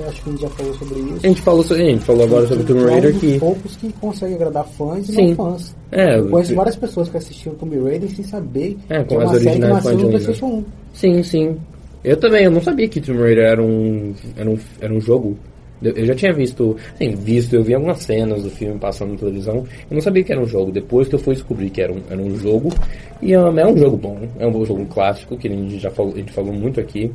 [0.08, 1.20] Acho que a gente já falou sobre isso.
[1.24, 3.39] A gente falou, a gente falou agora sobre Tomb É um Raider dos que.
[3.39, 5.28] poucos que consegue agradar fãs e Sim.
[5.30, 5.76] não fãs.
[5.91, 9.22] É, Eu conheço eu- várias pessoas que assistiram Tomb Raider sem saber É, que com
[9.22, 10.10] é as uma série que originais nasceu no.
[10.10, 10.65] PlayStation 1.
[10.93, 11.58] Sim, sim.
[12.04, 15.36] Eu também, eu não sabia que Tomb Raider era um, era um, era um jogo.
[15.82, 19.18] Eu eu já tinha visto, sim, visto, eu vi algumas cenas do filme passando na
[19.18, 19.58] televisão.
[19.58, 20.72] Eu não sabia que era um jogo.
[20.72, 22.70] Depois que eu fui descobrir que era um, era um jogo.
[23.22, 25.90] E um, é um jogo bom, é um bom jogo clássico, que a gente já
[25.90, 27.12] falou, a gente falou muito aqui.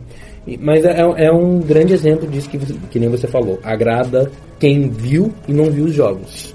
[0.46, 3.58] E- mas é, é um grande exemplo disso que, você- que nem você falou.
[3.62, 6.54] Agrada quem viu e não viu os jogos.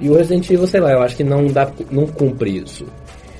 [0.00, 2.84] E o Resident Evil, sei lá, eu acho que não dá, não cumpre isso.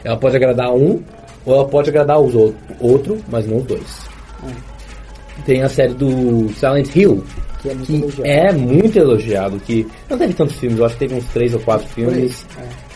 [0.05, 1.03] Ela pode agradar um,
[1.45, 4.09] ou ela pode agradar os outro, outro, mas não os dois.
[5.45, 7.23] Tem a série do Silent Hill,
[7.67, 8.27] Que é muito que elogiado.
[8.27, 11.61] é muito elogiado, que não teve tantos filmes, eu acho que teve uns três ou
[11.61, 12.47] quatro filmes.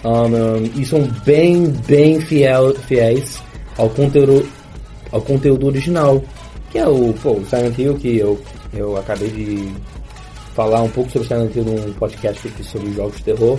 [0.04, 0.08] É.
[0.08, 3.38] Um, um, e são bem, bem fiel, fiéis
[3.76, 4.46] ao conteúdo,
[5.12, 6.22] ao conteúdo original.
[6.70, 8.40] Que é o, pô, o Silent Hill, que eu,
[8.72, 9.68] eu acabei de
[10.54, 13.58] falar um pouco sobre Silent Hill num podcast que eu fiz sobre jogos de terror.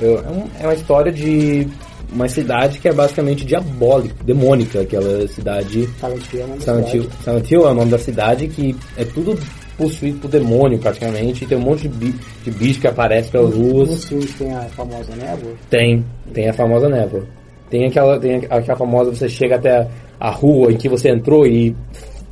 [0.00, 1.66] Eu- é, um- é uma história de
[2.12, 7.50] uma cidade que é basicamente diabólica, demônica, aquela cidade Silent Hill é Silent Hill, Silent
[7.50, 9.36] Hill é o nome da cidade que é tudo
[9.76, 11.44] possuído por demônio praticamente.
[11.44, 13.90] E tem um monte de, bi- de bicho que aparece pelas ruas.
[13.90, 15.52] Nos filmes tem a famosa névoa.
[15.70, 17.24] Tem, tem a famosa névoa.
[17.70, 19.88] Tem aquela, tem aquela famosa, você chega até
[20.20, 21.74] a, rua em que você entrou e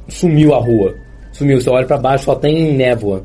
[0.09, 0.94] sumiu a rua.
[1.33, 3.24] Sumiu, você olha pra baixo, só tem névoa.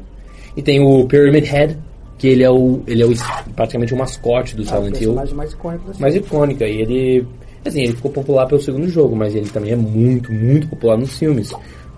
[0.56, 1.77] E tem o Pyramid Head,
[2.17, 3.13] que ele é o, ele é o,
[3.56, 6.01] praticamente o mascote do Ah, Silent Hill mais da série.
[6.01, 6.65] mais icônica.
[6.65, 7.27] E ele,
[7.65, 11.15] assim, ele ficou popular pelo segundo jogo, mas ele também é muito, muito popular nos
[11.19, 11.51] filmes.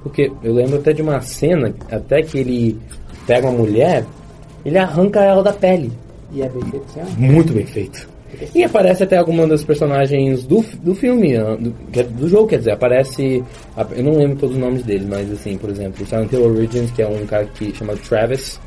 [0.03, 2.79] Porque eu lembro até de uma cena, até que ele
[3.27, 4.05] pega uma mulher,
[4.63, 5.91] ele arranca ela da pele.
[6.31, 7.19] E é bem feito, ó.
[7.19, 8.07] Muito bem feito.
[8.53, 11.71] E aparece até alguma das personagens do, do filme, ah, do,
[12.11, 13.43] do jogo, quer dizer, aparece.
[13.95, 16.91] Eu não lembro todos os nomes deles, mas assim, por exemplo, o Silent Hill Origins,
[16.91, 18.59] que é um cara que chama Travis,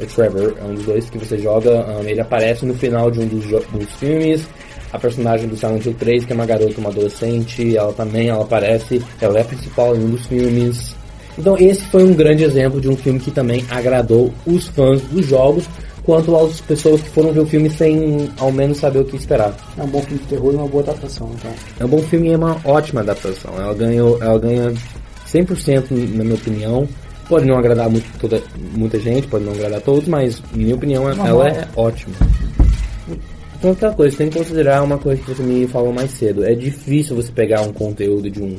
[0.00, 3.20] o Trevor, é um dos dois que você joga, ah, ele aparece no final de
[3.20, 4.46] um dos, dos filmes.
[4.94, 8.44] A personagem do Silent Hill 3, que é uma garota, uma adolescente, ela também ela
[8.44, 10.94] aparece, ela é a principal em um dos filmes.
[11.36, 15.26] Então esse foi um grande exemplo de um filme que também agradou os fãs dos
[15.26, 15.64] jogos,
[16.04, 19.52] quanto às pessoas que foram ver o filme sem ao menos saber o que esperar.
[19.76, 21.50] É um bom filme de terror e uma boa adaptação, então.
[21.80, 23.52] É um bom filme e é uma ótima adaptação.
[23.58, 24.72] Ela ganhou, ela ganha
[25.26, 26.88] 100% na minha opinião.
[27.28, 28.40] Pode não agradar muito toda,
[28.76, 31.46] muita gente, pode não agradar todos, mas na minha opinião ela Normal.
[31.48, 32.14] é ótima.
[33.58, 36.44] Então outra coisa, tem que considerar uma coisa que você me falou mais cedo.
[36.44, 38.56] É difícil você pegar um conteúdo de um,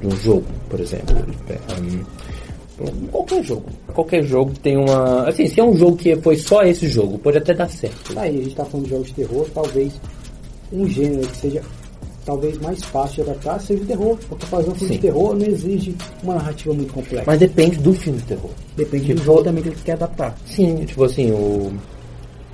[0.00, 1.16] de um jogo, por exemplo.
[2.80, 3.64] Um, qualquer jogo.
[3.92, 5.28] Qualquer jogo tem uma.
[5.28, 8.18] Assim, se é um jogo que foi só esse jogo, pode até dar certo.
[8.18, 10.00] Aí, a gente tá falando de jogos de terror, talvez
[10.72, 11.62] um gênero que seja
[12.24, 14.18] talvez mais fácil de adaptar seja o terror.
[14.28, 15.00] Porque fazer um filme Sim.
[15.00, 17.24] de terror não exige uma narrativa muito complexa.
[17.26, 18.50] Mas depende do filme de terror.
[18.76, 20.36] Depende do tipo, jogo também que ele quer adaptar.
[20.46, 21.72] Sim, tipo assim, o.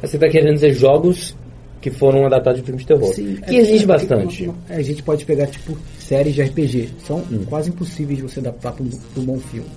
[0.01, 1.35] Você tá querendo dizer jogos
[1.85, 3.13] que foram adaptados de filmes de terror.
[3.13, 4.51] Sim, que é- existe é- bastante.
[4.71, 6.89] A gente pode pegar, tipo, séries de RPG.
[7.07, 9.69] São quase impossíveis de você adaptar para um, um bom filme.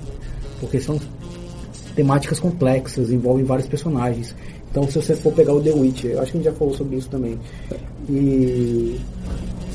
[0.61, 0.97] Porque são
[1.97, 4.33] temáticas complexas, envolvem vários personagens.
[4.71, 6.73] Então, se você for pegar o The Witcher, eu acho que a gente já falou
[6.73, 7.37] sobre isso também.
[8.09, 8.97] E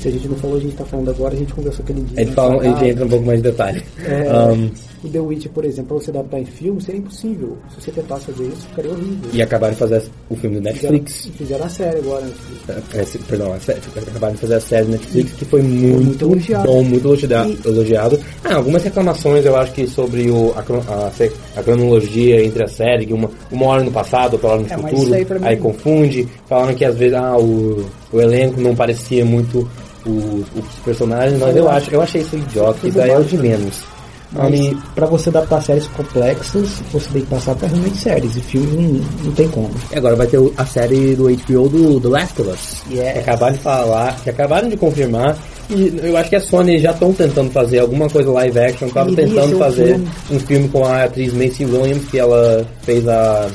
[0.03, 2.21] se a gente não falou, a gente tá falando agora, a gente conversou aquele dia.
[2.21, 3.83] Ele, né, fala, ele ah, entra um pouco mais de detalhe.
[4.05, 4.71] é, Um,
[5.05, 7.57] o The Witcher, por exemplo, pra você adaptar em filme, seria impossível.
[7.75, 9.31] Se você tentasse fazer isso, ficaria horrível.
[9.33, 11.13] e acabaram de fazer o filme do Netflix.
[11.17, 12.25] Fizeram, fizeram a série agora.
[12.25, 12.95] Netflix.
[12.95, 16.25] É, se- perdão, a série, acabaram de fazer a série Netflix que foi muito, Muito
[16.25, 16.67] elogiado.
[16.69, 18.21] bom, muito elogia- E- elogiado.
[18.45, 21.11] Ah, algumas reclamações eu acho que sobre o, a, a
[21.57, 24.77] a cronologia entre a série, que uma, uma hora no passado, outra hora no É,
[24.79, 26.29] futuro, aí mim- confunde.
[26.49, 29.69] Falaram que às vezes ah, o, o elenco não parecia muito
[30.07, 33.81] os, os personagens, mas eu, acho, eu achei isso idiota, isso é o de menos.
[34.35, 38.35] Mas E- pra você adaptar séries complexas, você tem que passar por realmente séries.
[38.35, 39.71] E filmes não, não tem como.
[39.93, 42.77] E agora vai ter o- a série do HBO do The Last of Us.
[42.91, 43.13] Yes.
[43.13, 45.37] Que acabaram de falar, que acabaram de confirmar.
[45.69, 48.89] E eu acho que a Sony já estão tentando fazer alguma coisa live action.
[48.89, 50.09] Estavam tentando um fazer filme.
[50.31, 53.49] um filme com a atriz Macy Williams, que ela fez a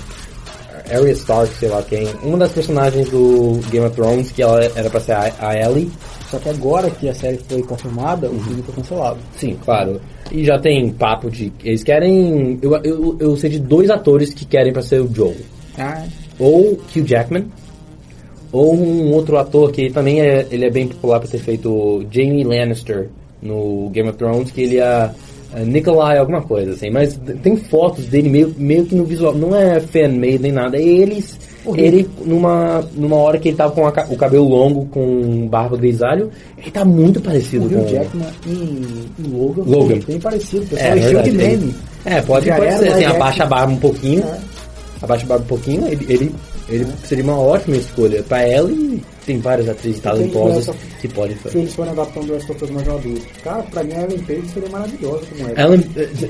[0.89, 2.07] Arya Stark, sei lá quem.
[2.23, 5.91] Uma das personagens do Game of Thrones, que ela era pra ser a, a Ellie.
[6.29, 9.19] Só que agora que a série foi confirmada, o filme foi cancelado.
[9.37, 10.01] Sim, claro.
[10.31, 11.51] E já tem papo de.
[11.63, 12.59] Eles querem.
[12.61, 15.35] Eu, eu, eu sei de dois atores que querem pra ser o Joel.
[15.77, 16.05] Ah,
[16.39, 17.45] ou Hugh Jackman,
[18.51, 22.43] ou um outro ator que também é, ele é bem popular por ter feito Jamie
[22.43, 23.09] Lannister
[23.41, 25.11] no Game of Thrones, que ele é
[25.65, 29.79] Nikolai alguma coisa assim, mas tem fotos dele meio, meio que no visual, não é
[29.79, 31.37] fan-made nem nada, é eles,
[31.75, 36.29] ele numa, numa hora que ele tava com a o cabelo longo, com barba grisalho,
[36.57, 37.79] ele tá muito parecido o com...
[37.79, 38.49] Hugh Jackman e,
[39.19, 39.99] e Logan, Logan.
[40.05, 40.63] bem parecido.
[40.63, 41.75] O É, pessoal encheu de verdade, meme.
[42.05, 44.37] É, pode, pode ser, assim, abaixa a barba um pouquinho, É.
[45.01, 46.35] abaixa a barba um pouquinho, ele, ele,
[46.69, 51.43] ele seria uma ótima escolha pra ela e tem várias atrizes talentosas que podem Se
[51.43, 51.59] fazer.
[51.59, 53.21] eles forem adaptando of Us mais adulto.
[53.43, 55.59] Cara, pra mim a Ellen Page seria maravilhosa como ela.
[55.59, 55.83] Ela,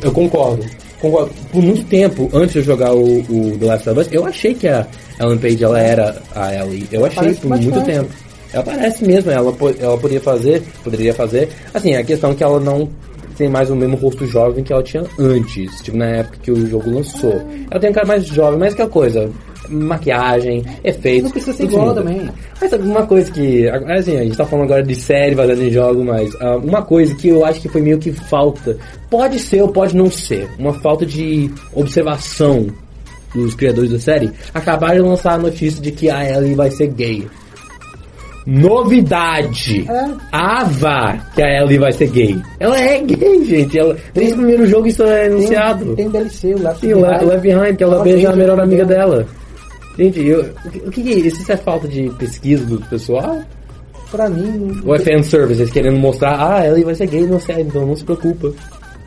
[0.03, 0.65] eu concordo,
[0.99, 1.31] concordo.
[1.51, 4.53] Por muito tempo, antes de eu jogar o, o The Last of Us, eu achei
[4.55, 4.85] que a
[5.21, 6.87] Ellen Page ela era a Ellie.
[6.91, 8.09] Eu achei parece por muito tempo.
[8.51, 11.49] Ela parece mesmo, ela, ela poderia fazer, poderia fazer.
[11.73, 12.89] Assim, a questão é que ela não
[13.37, 16.65] tem mais o mesmo rosto jovem que ela tinha antes, tipo na época que o
[16.67, 17.39] jogo lançou.
[17.69, 19.29] Ela tem um cara mais jovem, mas que a coisa,
[19.69, 21.23] maquiagem, efeitos.
[21.23, 22.29] Não precisa ser igual também.
[22.59, 25.71] Mas sabe uma coisa que, assim, a gente tá falando agora de série baseada em
[25.71, 28.77] jogo, mas ah, uma coisa que eu acho que foi meio que falta,
[29.09, 32.67] pode ser ou pode não ser, uma falta de observação
[33.35, 36.87] dos criadores da série, acabaram de lançar a notícia de que a Ellie vai ser
[36.87, 37.27] gay.
[38.45, 39.85] Novidade!
[39.91, 40.09] É.
[40.31, 42.41] Ava que a Ellie vai ser gay.
[42.61, 43.77] Ela é gay, gente.
[43.77, 45.85] Ela, desde o primeiro jogo isso é anunciado.
[45.87, 48.57] Tem, tem DLC, o Left Sim, o Le- Left Behind, que ela beija a melhor
[48.61, 49.27] amiga amiga dela.
[49.97, 50.41] Gente, eu,
[50.85, 51.41] o, que, que é isso?
[51.41, 53.39] Isso é falta de pesquisa do pessoal?
[54.11, 54.79] Pra mim.
[54.85, 55.61] Ou é fanservice?
[55.61, 58.53] Eles querendo mostrar, ah, ela vai ser gay na série, então não se preocupa.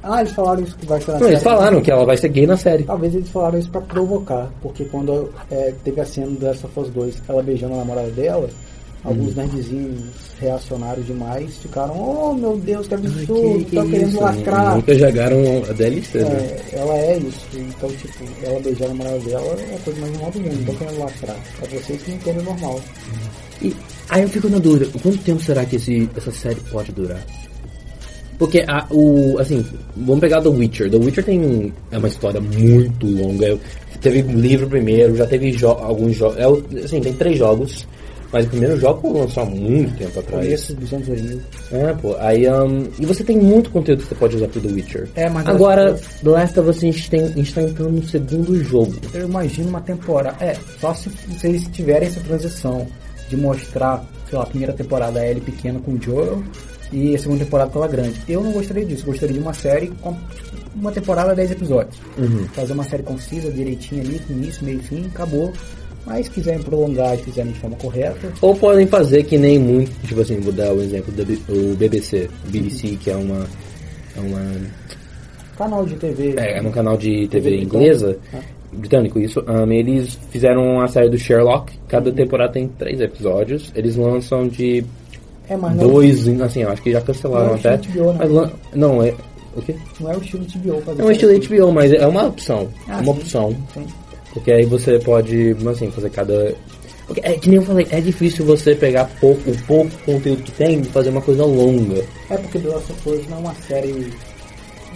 [0.03, 1.55] Ah, eles falaram isso que vai ser na Não, eles série.
[1.55, 2.83] falaram que ela vai ser gay na série.
[2.85, 6.81] Talvez eles falaram isso pra provocar, porque quando é, teve a cena do Last of
[6.81, 8.48] Us 2, ela beijando a namorada dela,
[9.05, 9.43] alguns Uhum.
[9.43, 10.01] nerdzinhos
[10.41, 14.21] reacionários demais ficaram, oh meu Deus, que absurdo, tá querendo isso?
[14.21, 14.77] lacrar.
[14.77, 16.59] Nunca jogaram a DLC, né?
[16.73, 20.13] É, ela é isso, então tipo, ela beijar a namorada dela é a coisa mais
[20.13, 21.37] normal do mundo, não tô querendo lacrar.
[21.63, 22.81] É vocês que entendem normal.
[23.63, 23.75] E
[24.09, 27.23] aí eu fico na dúvida, quanto tempo será que esse, essa série pode durar?
[28.39, 29.63] Porque a, o, assim,
[29.95, 30.91] vamos pegar The Witcher.
[30.91, 33.59] The Witcher tem é uma história muito longa.
[34.01, 36.39] Teve livro primeiro, já teve jo alguns jogos.
[36.39, 37.87] É, assim, tem três jogos.
[38.33, 40.45] Mas o primeiro jogo lançou há muito tempo atrás.
[40.45, 41.40] Começo dos anos 2000.
[41.73, 42.16] É, pô.
[42.19, 45.09] Aí, um, e você tem muito conteúdo que você pode usar pro The Witcher.
[45.16, 48.09] É, mas Agora, The Last of Us, a gente, tem, a gente tá entrando no
[48.09, 48.95] segundo jogo.
[49.12, 50.37] Eu imagino uma temporada.
[50.45, 52.87] É, só se vocês tiverem essa transição
[53.29, 56.43] de mostrar, sei lá, a primeira temporada a Ellie pequena com o Joel
[56.93, 58.21] e a segunda temporada com ela grande.
[58.29, 61.97] Eu não gostaria disso, eu gostaria de uma série com tipo, uma temporada 10 episódios.
[62.53, 65.53] Fazer uma série concisa, direitinha ali, com início, meio e fim, acabou.
[66.07, 69.91] Mas se quiserem prolongar e fizerem de forma correta, Ou podem fazer que nem muito,
[70.07, 73.47] tipo assim, vou dar o exemplo do BBC, BBC, que é uma,
[74.17, 74.43] é uma
[75.57, 76.35] canal de TV.
[76.39, 79.45] É, é um canal de TV TV inglesa, britânico, britânico, isso.
[79.47, 81.73] Um, eles fizeram a série do Sherlock.
[81.87, 83.71] Cada temporada tem três episódios.
[83.75, 84.83] Eles lançam de
[85.49, 87.77] É, mas não, dois, em- assim, acho que já cancelaram é até.
[87.77, 88.17] HBO, né?
[88.21, 89.15] Mas lan- não, é.
[89.55, 89.75] O quê?
[90.01, 91.33] não é o estilo HBO fazer É um estilo.
[91.39, 92.69] HBO, mas é uma opção.
[92.89, 93.11] Ah, uma sim.
[93.11, 93.57] opção.
[93.75, 93.87] Sim.
[94.33, 96.55] Porque aí você pode, assim, fazer cada.
[97.07, 100.53] Porque é que nem eu falei, é difícil você pegar pouco, o pouco conteúdo que
[100.53, 102.05] tem e fazer uma coisa longa.
[102.31, 104.12] É porque The Last of Us não é uma série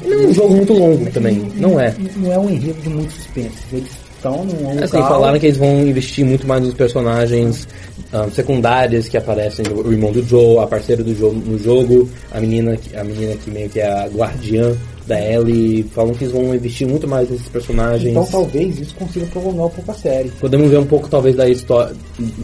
[0.04, 1.92] Não é um jogo muito longo também, não é.
[2.16, 3.56] Não é um enredo de muitos suspense.
[3.72, 4.84] Eles estão num local...
[4.84, 7.66] Assim, falaram que eles vão investir muito mais nos personagens
[8.12, 12.40] ah, secundários que aparecem, o irmão do Joe, a parceira do Joe no jogo, a
[12.40, 16.54] menina, a menina que meio que é a guardiã da Ellie, falam que eles vão
[16.54, 18.10] investir muito mais nesses personagens.
[18.10, 20.30] Então talvez isso consiga prolongar um pouco a série.
[20.40, 21.94] Podemos ver um pouco talvez da história,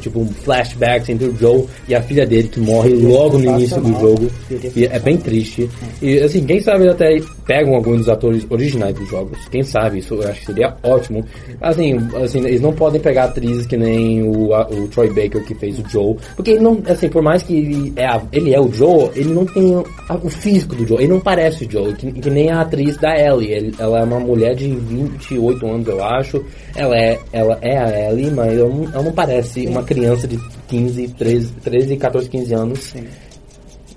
[0.00, 3.98] tipo, flashbacks entre o Joe e a filha dele que morre logo no início do
[4.00, 4.30] jogo.
[4.48, 5.68] Seria E é bem triste.
[6.02, 9.38] E assim, quem sabe eles até pegam alguns dos atores originais dos jogos.
[9.50, 11.24] Quem sabe, isso eu acho que seria ótimo.
[11.60, 15.54] Assim, assim eles não podem pegar atrizes que nem o, a- o Troy Baker que
[15.54, 16.16] fez o Joe.
[16.36, 19.32] Porque ele não, assim, por mais que ele é, a- ele é o Joe, ele
[19.32, 19.74] não tem
[20.08, 20.98] a- o físico do Joe.
[20.98, 23.72] Ele não parece o Joe, que, que nem a atriz da Ellie.
[23.78, 26.44] Ela é uma mulher de 28 anos, eu acho.
[26.74, 30.38] Ela é, ela é a Ellie, mas ela não, ela não parece uma criança de
[30.68, 32.94] 15, 13, 13 14, 15 anos.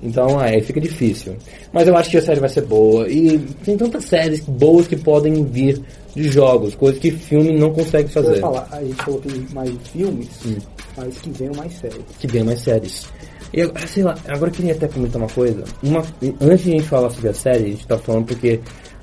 [0.02, 1.36] Então, aí fica difícil.
[1.72, 3.08] Mas eu acho que a série vai ser boa.
[3.08, 5.82] E tem tantas séries boas que podem vir
[6.14, 8.40] de jogos, coisas que filme não consegue Eu fazer.
[8.42, 10.58] falar, a gente falou que tem mais filmes, Hum.
[10.98, 12.02] mas que venham mais séries.
[12.20, 13.06] Que venham mais séries.
[13.54, 15.64] Eu, sei lá, agora eu queria até comentar uma coisa.
[15.84, 16.04] Uma,
[16.42, 18.60] antes de a gente falar sobre a série, a gente tá falando porque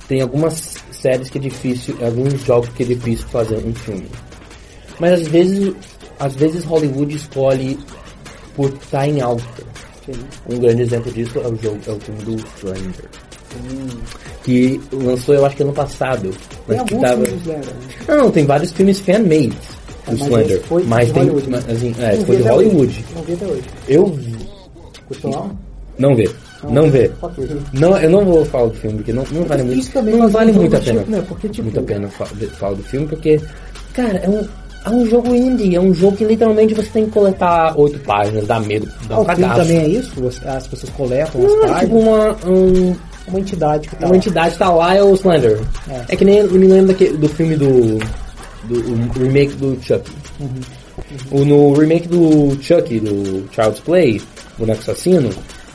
[0.09, 4.09] tem algumas séries que é difícil, alguns jogos que é difícil fazer um filme.
[4.99, 5.73] Mas às vezes,
[6.19, 7.79] às vezes Hollywood escolhe
[8.57, 9.45] por estar em alta.
[10.05, 10.21] Sim.
[10.49, 13.09] Um grande exemplo disso é o jogo, é o filme do Stranger.
[14.43, 16.31] Que lançou, eu acho que ano passado.
[16.67, 17.23] Tem Mas que alguns tava...
[17.23, 17.63] né?
[18.09, 20.57] Não, não, tem vários filmes fan-made do Mas Slender.
[20.57, 21.23] esse foi mas tem.
[21.23, 21.73] Hollywood, mas, né?
[21.73, 23.05] assim, é, Não foi de Hollywood.
[23.15, 23.65] Não vi até hoje.
[23.89, 24.30] Eu vi.
[25.11, 25.51] Gostou não?
[25.99, 26.31] Não vê.
[26.71, 27.11] Não vê.
[27.21, 27.47] Ok.
[27.75, 30.03] Não, eu não vou falar do filme, porque não, não vale muito.
[30.17, 31.01] Não vale muito a pena.
[31.01, 31.25] tipo, né?
[31.29, 33.39] Porque, tipo, muito a pena fa- de- falar do filme, porque,
[33.93, 34.47] cara, é um,
[34.87, 38.47] é um jogo indie, é um jogo que literalmente você tem que coletar oito páginas,
[38.47, 39.61] dá medo, dá Ah, um filme cagaço.
[39.61, 40.13] também é isso?
[40.47, 42.45] As pessoas coletam as Não, é tipo páginas.
[42.45, 42.97] uma, um,
[43.29, 44.17] Uma entidade que tá uma lá.
[44.17, 45.61] entidade tá lá, é o Slender.
[45.89, 46.01] É.
[46.09, 47.99] É, que nem eu me lembro daquele, do filme do,
[48.69, 50.11] do remake do Chuck.
[51.31, 54.21] O, no remake do Chuck, do Child's Play,
[54.61, 55.31] boneco assassino,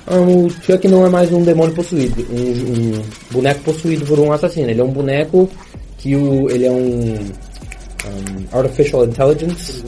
[0.07, 4.69] o Chuck não é mais um demônio possuído, um, um boneco possuído por um assassino.
[4.69, 5.49] Ele é um boneco
[5.97, 9.83] que o, ele é um, um artificial intelligence,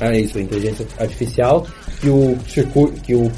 [0.00, 1.66] ah, isso, inteligência artificial,
[2.00, 3.30] que o circuito, que o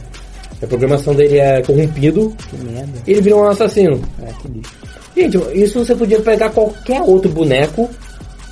[0.62, 2.92] a programação dele é corrompido, Que merda.
[3.06, 3.98] ele vira um assassino.
[4.22, 5.22] É.
[5.22, 7.88] Gente, isso você podia pegar qualquer outro boneco,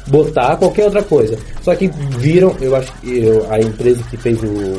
[0.07, 1.39] botar qualquer outra coisa.
[1.63, 4.79] Só que viram, eu acho que a empresa que fez o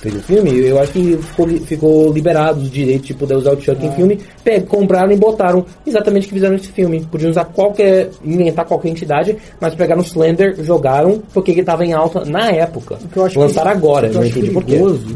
[0.00, 3.60] fez o filme, eu acho que ficou, ficou liberado os direitos de poder usar o
[3.60, 7.06] Chuck em filme, pe- compraram e botaram exatamente o que fizeram nesse filme.
[7.10, 11.92] Podiam usar qualquer, inventar qualquer entidade, mas pegaram o Slender, jogaram, porque ele tava em
[11.92, 12.98] alta na época.
[13.04, 14.74] O que eu acho Lançaram que- agora, o que eu não entendi por quê.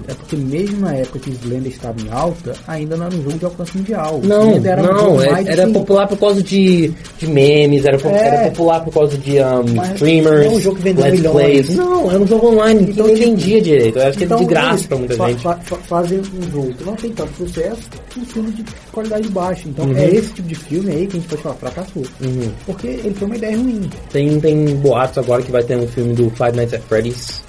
[0.08, 3.38] É porque mesmo na época que Slender estava em alta, ainda não era um jogo
[3.38, 4.20] de alcance mundial.
[4.22, 8.26] O Não, era não, é- era assim, popular por causa de, de memes, era, É.
[8.26, 11.34] era popular por causa de um, streamers, não é um jogo que vendeu let's milhões.
[11.34, 11.74] plays.
[11.76, 13.98] Não, era um jogo online, Então então não ele- entendia direito.
[13.98, 15.42] Eu acho que Então, é de graça eles pra muita fa- gente.
[15.42, 17.80] fa- fa- fazem um jogo que não tem tanto sucesso,
[18.18, 19.68] um filme de qualidade baixa.
[19.68, 19.96] Então Uhum.
[19.96, 22.02] é esse tipo de filme aí que a gente pode falar, fracassou.
[22.20, 22.50] Uhum.
[22.66, 23.90] Porque ele foi uma ideia ruim.
[24.10, 27.42] Tem, tem boatos agora que vai ter um filme do Five Nights at Freddy's,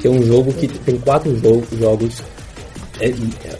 [0.00, 2.22] que é um jogo que tem quatro jo- jogos.
[3.00, 3.14] É, é,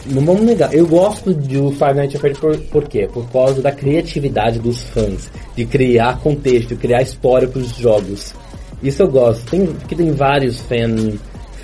[0.05, 3.09] não vamos negar, eu gosto do Five Nights at Freddy's por, por quê?
[3.11, 8.33] Por causa da criatividade dos fãs, de criar contexto, criar história para os jogos.
[8.81, 9.43] Isso eu gosto.
[9.51, 11.13] Tem, porque tem vários fan,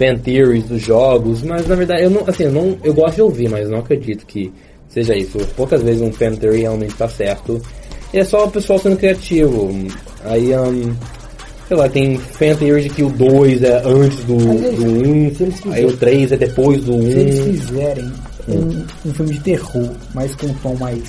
[0.01, 3.21] fan theories dos jogos, mas na verdade eu não, assim, eu não, eu gosto de
[3.21, 4.51] ouvir, mas não acredito que
[4.89, 5.37] seja isso.
[5.55, 7.61] Poucas vezes um fan theory realmente tá certo.
[8.13, 9.69] E é só o pessoal sendo criativo.
[10.25, 10.93] Aí, um,
[11.67, 14.85] sei lá, tem fan theory de que o 2 é antes do, Mas eles- do
[14.85, 17.01] 1, um, aí o 3 é depois do 1.
[17.03, 18.11] Se eles fizerem
[18.49, 18.83] Hum.
[19.05, 21.03] um, um filme de terror, mas com um tom mais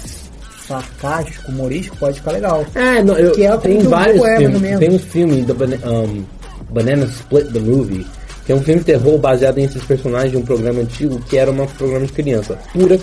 [0.68, 2.64] sarcástico, humorístico, pode ficar legal.
[2.74, 4.78] É, não, eu, é o tem vários é, filmes.
[4.78, 6.22] Tem um filme do Bana- um,
[6.70, 8.06] Banana Split the Movie,
[8.44, 11.36] que é um filme de terror baseado em esses personagens de um programa antigo que
[11.38, 12.58] era um programa de criança.
[12.72, 12.98] Pura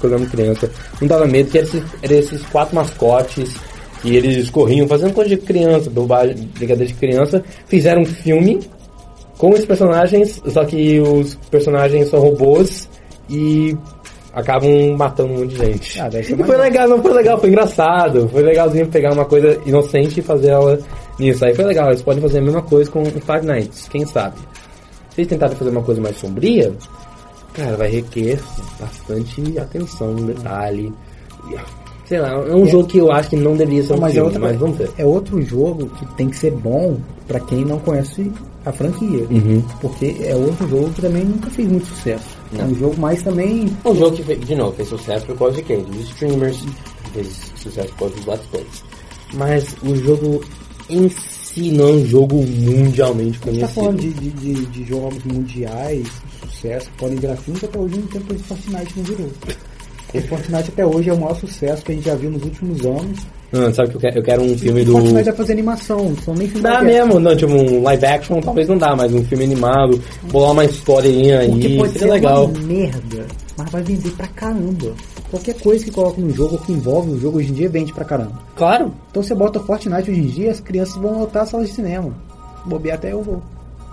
[0.00, 0.70] programa de criança.
[1.00, 3.54] Não dava medo, que era esses, era esses quatro mascotes
[4.00, 7.42] que eles corriam fazendo coisa de criança, brincadeira de criança.
[7.66, 8.60] Fizeram um filme
[9.36, 12.88] com os personagens, só que os personagens são robôs
[13.28, 13.76] e
[14.32, 16.00] acabam matando um monte de gente.
[16.00, 16.62] Ah, E foi maneiro.
[16.62, 18.28] legal, não foi legal, foi engraçado.
[18.28, 20.78] Foi legalzinho pegar uma coisa inocente e fazer ela
[21.18, 21.44] nisso.
[21.44, 24.36] Aí foi legal, eles podem fazer a mesma coisa com Five Nights, quem sabe.
[25.18, 26.72] Se eles tentarem fazer uma coisa mais sombria,
[27.52, 28.38] cara, vai requer
[28.78, 30.92] bastante atenção, detalhe.
[32.04, 34.14] Sei lá, é um jogo que eu acho que não deveria ser um mas, é
[34.14, 34.90] filme, outra, mas vamos ver.
[34.96, 36.96] é outro jogo que tem que ser bom
[37.26, 38.30] pra quem não conhece
[38.64, 39.26] a franquia.
[39.28, 39.60] Uhum.
[39.80, 42.38] Porque é outro jogo que também nunca fez muito sucesso.
[42.56, 43.66] É um jogo mais também.
[43.84, 45.82] É um jogo que, de novo, fez sucesso por causa de quem?
[45.82, 46.64] Dos streamers,
[47.12, 48.84] fez sucesso por causa dos let's plays.
[49.34, 50.44] Mas o jogo
[50.88, 51.08] em
[51.54, 54.20] se não um jogo mundialmente A gente tá falando conhecido.
[54.20, 56.06] de, de, de, de jogos mundiais,
[56.50, 59.28] sucesso, que podem virar filmes, até hoje não tem esse Fortnite não virou.
[60.14, 62.84] Esse Fortnite até hoje é o maior sucesso que a gente já viu nos últimos
[62.86, 63.18] anos.
[63.50, 64.92] Ah, sabe que eu quero, eu quero um filme O do.
[64.92, 68.40] Fortnite vai fazer animação, não são nem filmes Dá mesmo, não, tipo um live action
[68.40, 72.12] talvez não dá, mas um filme animado, bolar uma historinha Porque aí, pode seria ser
[72.12, 72.44] legal.
[72.44, 73.26] uma merda,
[73.56, 74.92] mas vai vender pra caramba.
[75.30, 77.92] Qualquer coisa que coloca no jogo ou que envolve o jogo hoje em dia vende
[77.92, 78.32] pra caramba.
[78.56, 78.92] Claro.
[79.10, 82.12] Então você bota Fortnite hoje em dia, as crianças vão lotar a sala de cinema.
[82.64, 83.42] Bobear até eu vou.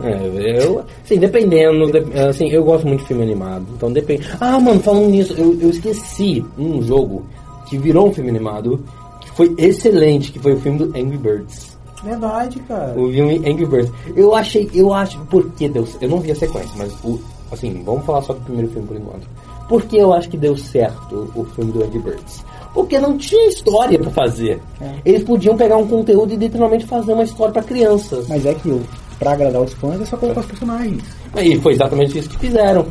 [0.02, 4.28] É, eu, assim, dependendo, de- assim, eu gosto muito de filme animado, então depende.
[4.42, 7.26] Ah, mano, falando nisso, eu, eu esqueci um jogo
[7.68, 8.84] que virou um filme animado,
[9.22, 11.78] que foi excelente, que foi o filme do Angry Birds.
[12.04, 12.94] Verdade, cara.
[13.00, 13.92] O filme Angry Birds.
[14.18, 17.18] Eu achei, eu acho, porque deu, eu não vi a sequência, mas o,
[17.50, 19.28] assim, vamos falar só do primeiro filme por enquanto.
[19.68, 22.46] Por que eu acho que deu certo o, filme do Angry Birds?
[22.74, 24.62] Porque não tinha história pra fazer.
[24.82, 24.96] É.
[25.06, 28.28] Eles podiam pegar um conteúdo e literalmente fazer uma história pra crianças.
[28.28, 28.82] Mas é que
[29.18, 31.04] pra agradar os fãs é só colocar os personagens.
[31.38, 32.86] E foi exatamente isso que fizeram.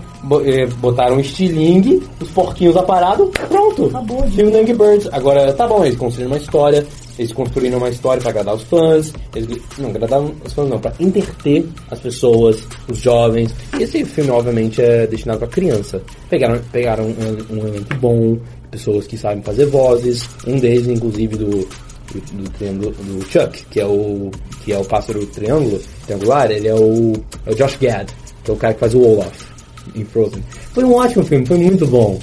[0.44, 3.86] Eh, Botaram um estilingue, os porquinhos aparados, pronto.
[3.86, 5.08] Acabou, Filme do Angry Birds.
[5.12, 6.86] Agora, tá bom, eles construíram uma história,
[7.18, 9.12] eles construíram uma história pra agradar os fãs.
[9.34, 13.54] Eles, não, agradar os fãs não, pra interter as pessoas, os jovens.
[13.78, 16.02] E esse filme, obviamente, é destinado pra criança.
[16.28, 18.38] Pegaram, pegaram um, um elenco bom,
[18.70, 23.80] pessoas que sabem fazer vozes, um deles, inclusive, do, do, do triângulo do Chuck, que
[23.80, 24.30] é o
[24.64, 27.12] que é o pássaro triângulo triangular, ele é o,
[27.46, 28.08] é o Josh Gad,
[28.42, 29.54] que é o cara que faz o Olaf
[29.94, 30.42] em Frozen.
[30.72, 32.18] Foi um ótimo filme, foi muito bom.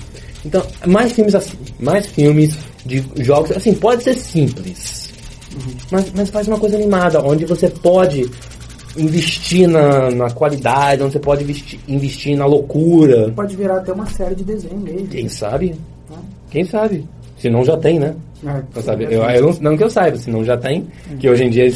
[0.45, 5.09] Então, mais filmes assim, mais filmes de jogos, assim, pode ser simples,
[5.91, 8.29] mas, mas faz uma coisa animada, onde você pode
[8.97, 13.31] investir na, na qualidade, onde você pode investir, investir na loucura.
[13.35, 15.07] Pode virar até uma série de desenho mesmo.
[15.07, 15.75] Quem sabe?
[16.49, 17.05] Quem sabe?
[17.37, 18.13] Se não já tem, né?
[18.45, 19.05] Ah, Não, sabe?
[19.05, 20.85] Eu, eu não, não que eu saiba, senão já tem.
[21.19, 21.67] Que hoje em dia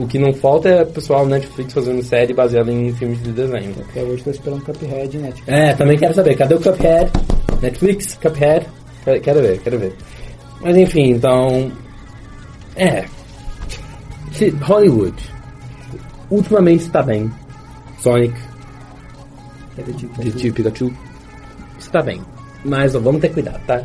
[0.00, 3.74] o que não falta é pessoal Netflix fazendo série baseada em filmes de desenho.
[3.90, 5.32] Até hoje tô esperando Cuphead, né?
[5.32, 6.36] Tipo, É, também quero saber.
[6.36, 7.10] Cadê o Cuphead?
[7.60, 8.66] Netflix, Cuphead?
[9.04, 9.92] Quero, quero ver, quero ver.
[10.60, 11.72] Mas enfim, então.
[12.76, 13.04] É.
[14.62, 15.16] Hollywood.
[16.30, 17.30] Ultimamente está bem.
[18.00, 18.34] Sonic,
[19.76, 20.92] Detetive Detetive Pikachu.
[21.78, 22.20] Está bem.
[22.64, 23.82] Mas ó, vamos ter cuidado, tá?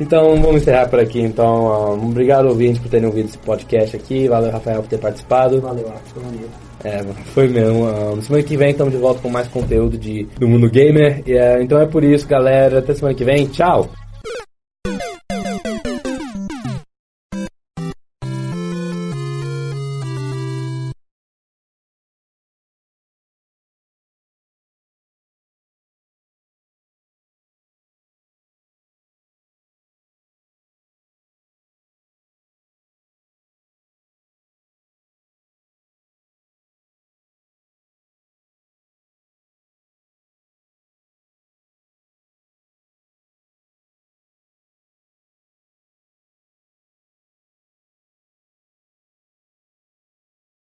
[0.00, 1.20] Então vamos encerrar por aqui.
[1.20, 4.28] Então, um, obrigado ouvintes por terem ouvido esse podcast aqui.
[4.28, 5.60] Valeu, Rafael, por ter participado.
[5.60, 6.69] Valeu, Arthur, maneiro.
[6.84, 7.02] É,
[7.34, 7.86] foi mesmo.
[7.86, 11.22] Um, semana que vem estamos de volta com mais conteúdo de, do mundo gamer.
[11.26, 12.78] E, é, então é por isso, galera.
[12.78, 13.46] Até semana que vem.
[13.46, 13.90] Tchau!